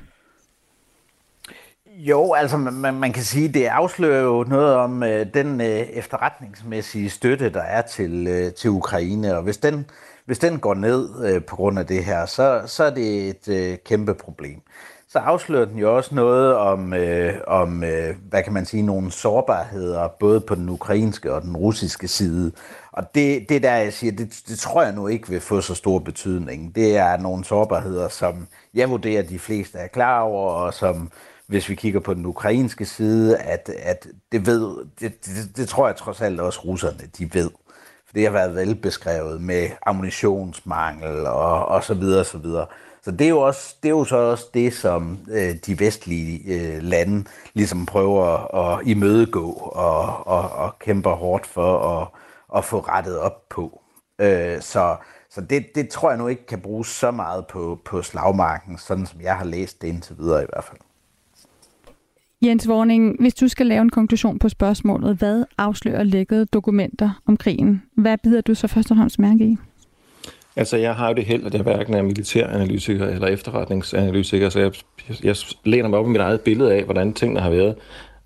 Jo, 2.03 2.33
altså 2.33 2.57
man, 2.57 2.95
man 2.95 3.13
kan 3.13 3.23
sige, 3.23 3.49
det 3.49 3.67
afslører 3.67 4.23
jo 4.23 4.45
noget 4.49 4.75
om 4.75 5.03
øh, 5.03 5.27
den 5.35 5.61
øh, 5.61 5.67
efterretningsmæssige 5.69 7.11
støtte, 7.11 7.51
der 7.51 7.63
er 7.63 7.83
til, 7.83 8.27
øh, 8.27 8.53
til 8.53 8.71
Ukraine, 8.71 9.37
og 9.37 9.43
hvis 9.43 9.59
den, 9.59 9.87
hvis 10.25 10.39
den 10.39 10.59
går 10.59 10.75
ned 10.75 11.25
øh, 11.27 11.45
på 11.45 11.57
grund 11.57 11.79
af 11.79 11.87
det 11.87 12.05
her, 12.05 12.27
så, 12.27 12.63
så 12.67 12.85
er 12.85 12.91
det 12.91 13.29
et 13.29 13.49
øh, 13.49 13.79
kæmpe 13.85 14.15
problem. 14.15 14.61
Så 15.09 15.19
afslører 15.19 15.65
den 15.65 15.79
jo 15.79 15.97
også 15.97 16.15
noget 16.15 16.55
om, 16.55 16.95
øh, 16.95 17.35
om 17.47 17.85
øh, 17.85 18.15
hvad 18.29 18.43
kan 18.43 18.53
man 18.53 18.67
sige, 18.67 18.83
nogle 18.83 19.13
sårbarheder, 19.13 20.09
både 20.09 20.41
på 20.41 20.55
den 20.55 20.69
ukrainske 20.69 21.35
og 21.35 21.43
den 21.43 21.57
russiske 21.57 22.09
side. 22.09 22.53
Og 22.93 23.15
det, 23.15 23.49
det 23.49 23.63
der, 23.63 23.75
jeg 23.75 23.93
siger, 23.93 24.13
det, 24.13 24.43
det 24.49 24.59
tror 24.59 24.83
jeg 24.83 24.93
nu 24.93 25.07
ikke 25.07 25.29
vil 25.29 25.41
få 25.41 25.61
så 25.61 25.75
stor 25.75 25.99
betydning. 25.99 26.75
Det 26.75 26.97
er 26.97 27.17
nogle 27.17 27.45
sårbarheder, 27.45 28.09
som 28.09 28.47
jeg 28.75 28.91
vurderer, 28.91 29.23
de 29.23 29.39
fleste 29.39 29.79
er 29.79 29.87
klar 29.87 30.21
over, 30.21 30.53
og 30.53 30.75
som 30.75 31.11
hvis 31.51 31.69
vi 31.69 31.75
kigger 31.75 32.01
på 32.01 32.15
den 32.15 32.27
ukrainske 32.27 32.85
side, 32.85 33.39
at, 33.39 33.71
at 33.83 34.07
det 34.33 34.47
ved, 34.47 34.77
det, 35.01 35.27
det, 35.27 35.57
det 35.57 35.69
tror 35.69 35.87
jeg 35.87 35.97
trods 35.97 36.21
alt 36.21 36.41
også 36.41 36.61
russerne, 36.61 37.11
de 37.19 37.35
ved. 37.35 37.51
For 38.07 38.13
det 38.15 38.25
har 38.25 38.31
været 38.31 38.55
velbeskrevet 38.55 39.41
med 39.41 39.69
ammunitionsmangel 39.87 41.27
og, 41.27 41.67
og 41.67 41.85
så 41.85 41.95
videre, 41.95 42.25
så 42.25 42.39
videre. 42.39 42.67
Så 43.03 43.11
det 43.11 43.25
er 43.25 43.29
jo, 43.29 43.41
også, 43.41 43.75
det 43.83 43.89
er 43.89 43.93
jo 43.93 44.05
så 44.05 44.17
også 44.17 44.47
det, 44.55 44.75
som 44.75 45.19
øh, 45.31 45.55
de 45.67 45.81
vestlige 45.81 46.55
øh, 46.55 46.83
lande 46.83 47.25
ligesom 47.55 47.87
prøver 47.87 48.55
at 48.57 48.87
imødegå 48.87 49.53
og, 49.53 50.27
og, 50.27 50.51
og 50.51 50.79
kæmper 50.79 51.15
hårdt 51.15 51.47
for 51.47 52.01
at, 52.01 52.09
at 52.59 52.65
få 52.65 52.81
rettet 52.81 53.19
op 53.19 53.49
på. 53.49 53.81
Øh, 54.21 54.61
så 54.61 54.97
så 55.31 55.41
det, 55.41 55.67
det 55.75 55.89
tror 55.89 56.11
jeg 56.11 56.19
nu 56.19 56.29
ikke 56.29 56.47
kan 56.47 56.61
bruges 56.61 56.89
så 56.89 57.11
meget 57.11 57.47
på, 57.47 57.79
på 57.85 58.03
slagmarken, 58.03 58.79
sådan 58.79 59.07
som 59.07 59.21
jeg 59.21 59.37
har 59.37 59.45
læst 59.45 59.83
det 59.83 59.89
indtil 59.89 60.19
videre 60.19 60.43
i 60.43 60.47
hvert 60.49 60.65
fald. 60.65 60.79
Jens 62.45 62.69
Vorning, 62.69 63.17
hvis 63.21 63.35
du 63.35 63.49
skal 63.49 63.67
lave 63.67 63.83
en 63.83 63.91
konklusion 63.91 64.39
på 64.39 64.49
spørgsmålet, 64.49 65.17
hvad 65.17 65.45
afslører 65.59 66.03
lækkede 66.03 66.47
dokumenter 66.47 67.23
om 67.27 67.37
krigen? 67.37 67.83
Hvad 67.95 68.19
bider 68.19 68.41
du 68.41 68.55
så 68.55 68.67
først 68.67 68.91
og 68.91 68.97
fremmest 68.97 69.19
mærke 69.19 69.45
i? 69.45 69.57
Altså, 70.57 70.77
jeg 70.77 70.95
har 70.95 71.09
jo 71.09 71.15
det 71.15 71.25
held, 71.25 71.47
at 71.47 71.55
jeg 71.55 71.63
hverken 71.63 71.95
er 71.95 72.03
militæranalytiker 72.03 73.07
eller 73.07 73.27
efterretningsanalytiker, 73.27 74.49
så 74.49 74.61
jeg, 74.61 74.73
jeg 75.23 75.37
læner 75.65 75.89
mig 75.89 75.99
op 75.99 76.07
i 76.07 76.09
mit 76.09 76.21
eget 76.21 76.41
billede 76.41 76.75
af, 76.75 76.85
hvordan 76.85 77.13
tingene 77.13 77.41
har 77.41 77.51
været. 77.51 77.75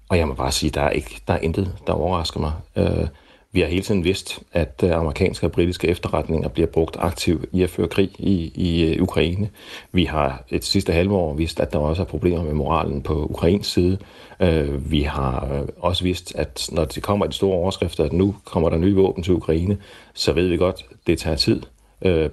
Og 0.08 0.18
jeg 0.18 0.28
må 0.28 0.34
bare 0.34 0.52
sige, 0.52 0.70
der 0.70 0.80
er 0.80 0.90
ikke, 0.90 1.20
der 1.28 1.34
er 1.34 1.38
intet, 1.38 1.76
der 1.86 1.92
overrasker 1.92 2.40
mig. 2.40 2.52
Øh, 2.76 3.06
vi 3.54 3.60
har 3.60 3.66
hele 3.68 3.82
tiden 3.82 4.04
vidst, 4.04 4.40
at 4.52 4.82
øh, 4.84 4.90
amerikanske 4.90 5.46
og 5.46 5.52
britiske 5.52 5.88
efterretninger 5.88 6.48
bliver 6.48 6.66
brugt 6.66 6.96
aktivt 6.98 7.44
i 7.52 7.62
at 7.62 7.70
føre 7.70 7.88
krig 7.88 8.10
i, 8.18 8.52
i 8.54 8.84
øh, 8.84 9.02
Ukraine. 9.02 9.50
Vi 9.92 10.04
har 10.04 10.44
et 10.50 10.64
sidste 10.64 10.92
halve 10.92 11.14
år 11.14 11.34
vidst, 11.34 11.60
at 11.60 11.72
der 11.72 11.78
også 11.78 12.02
er 12.02 12.06
problemer 12.06 12.42
med 12.42 12.52
moralen 12.52 13.02
på 13.02 13.26
Ukrains 13.30 13.66
side. 13.66 13.98
Øh, 14.40 14.90
vi 14.90 15.02
har 15.02 15.64
også 15.80 16.04
vidst, 16.04 16.34
at 16.34 16.68
når 16.72 16.84
det 16.84 17.02
kommer 17.02 17.26
de 17.26 17.32
store 17.32 17.56
overskrifter, 17.56 18.04
at 18.04 18.12
nu 18.12 18.36
kommer 18.44 18.68
der 18.68 18.76
nye 18.76 18.94
våben 18.94 19.22
til 19.22 19.34
Ukraine, 19.34 19.78
så 20.14 20.32
ved 20.32 20.48
vi 20.48 20.56
godt, 20.56 20.84
at 20.90 20.96
det 21.06 21.18
tager 21.18 21.36
tid. 21.36 21.62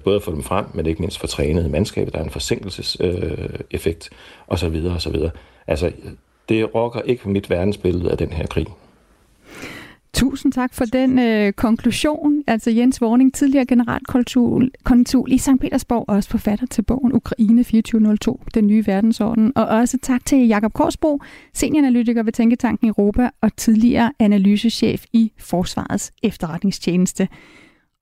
Både 0.04 0.16
at 0.16 0.22
få 0.22 0.30
dem 0.30 0.42
frem, 0.42 0.64
men 0.74 0.86
ikke 0.86 1.02
mindst 1.02 1.18
for 1.18 1.26
trænet 1.26 1.70
mandskab. 1.70 2.12
Der 2.12 2.18
er 2.18 2.24
en 2.24 2.30
forsinkelseseffekt 2.30 4.10
osv. 4.48 4.86
osv. 4.96 5.16
Altså, 5.66 5.92
det 6.48 6.74
rokker 6.74 7.00
ikke 7.00 7.28
mit 7.28 7.50
verdensbillede 7.50 8.10
af 8.10 8.18
den 8.18 8.32
her 8.32 8.46
krig. 8.46 8.66
Tusind 10.22 10.52
tak 10.52 10.74
for 10.74 10.84
den 10.84 11.18
øh, 11.18 11.52
konklusion. 11.52 12.42
Altså 12.46 12.70
Jens 12.70 13.00
Vorning, 13.00 13.34
tidligere 13.34 13.66
generalkonsul 13.66 14.72
i 15.28 15.38
St. 15.38 15.50
Petersborg, 15.60 16.04
og 16.08 16.16
også 16.16 16.30
forfatter 16.30 16.66
til 16.66 16.82
bogen 16.82 17.12
Ukraine 17.12 17.64
2402, 17.64 18.40
den 18.54 18.66
nye 18.66 18.86
verdensorden. 18.86 19.52
Og 19.56 19.66
også 19.66 19.98
tak 20.02 20.24
til 20.26 20.46
Jakob 20.46 20.72
Korsbro, 20.72 21.20
senioranalytiker 21.54 22.22
ved 22.22 22.32
Tænketanken 22.32 22.88
Europa 22.88 23.30
og 23.40 23.56
tidligere 23.56 24.12
analysechef 24.18 25.04
i 25.12 25.32
Forsvarets 25.38 26.12
efterretningstjeneste. 26.22 27.28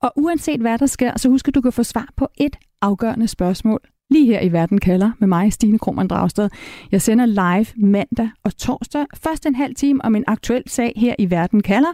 Og 0.01 0.11
uanset 0.15 0.61
hvad 0.61 0.77
der 0.77 0.85
sker, 0.85 1.17
så 1.17 1.29
husk 1.29 1.47
at 1.47 1.55
du 1.55 1.61
kan 1.61 1.71
få 1.71 1.83
svar 1.83 2.09
på 2.15 2.27
et 2.37 2.55
afgørende 2.81 3.27
spørgsmål 3.27 3.79
lige 4.11 4.25
her 4.25 4.41
i 4.41 4.51
Verden 4.51 4.77
kalder 4.79 5.11
med 5.19 5.27
mig, 5.27 5.53
Stine 5.53 5.79
Krohmann 5.79 6.07
Dragsted. 6.07 6.49
Jeg 6.91 7.01
sender 7.01 7.25
live 7.25 7.87
mandag 7.91 8.29
og 8.43 8.57
torsdag. 8.57 9.05
Først 9.15 9.45
en 9.45 9.55
halv 9.55 9.75
time 9.75 10.05
om 10.05 10.15
en 10.15 10.23
aktuel 10.27 10.63
sag 10.67 10.93
her 10.95 11.15
i 11.19 11.31
Verden 11.31 11.61
kalder, 11.61 11.89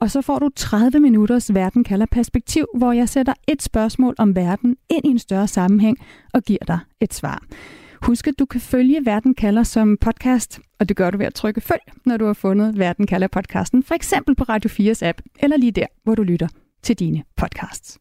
og 0.00 0.10
så 0.10 0.22
får 0.22 0.38
du 0.38 0.48
30 0.56 1.00
minutters 1.00 1.54
Verden 1.54 1.84
kalder 1.84 2.06
perspektiv, 2.06 2.66
hvor 2.78 2.92
jeg 2.92 3.08
sætter 3.08 3.34
et 3.48 3.62
spørgsmål 3.62 4.14
om 4.18 4.36
verden 4.36 4.76
ind 4.90 5.04
i 5.04 5.08
en 5.08 5.18
større 5.18 5.48
sammenhæng 5.48 5.98
og 6.34 6.42
giver 6.42 6.64
dig 6.66 6.78
et 7.00 7.14
svar. 7.14 7.42
Husk, 8.02 8.26
at 8.26 8.34
du 8.38 8.46
kan 8.46 8.60
følge 8.60 9.00
Verden 9.04 9.34
kalder 9.34 9.62
som 9.62 9.96
podcast, 10.00 10.60
og 10.80 10.88
det 10.88 10.96
gør 10.96 11.10
du 11.10 11.18
ved 11.18 11.26
at 11.26 11.34
trykke 11.34 11.60
følg, 11.60 11.82
når 12.06 12.16
du 12.16 12.26
har 12.26 12.32
fundet 12.32 12.78
Verden 12.78 13.06
kalder 13.06 13.28
podcasten, 13.28 13.82
for 13.82 13.94
eksempel 13.94 14.34
på 14.34 14.44
Radio 14.44 14.70
4's 14.70 15.06
app, 15.06 15.20
eller 15.40 15.56
lige 15.56 15.72
der, 15.72 15.86
hvor 16.04 16.14
du 16.14 16.22
lytter 16.22 16.48
til 16.82 16.98
dine 16.98 17.22
podcasts. 17.36 17.98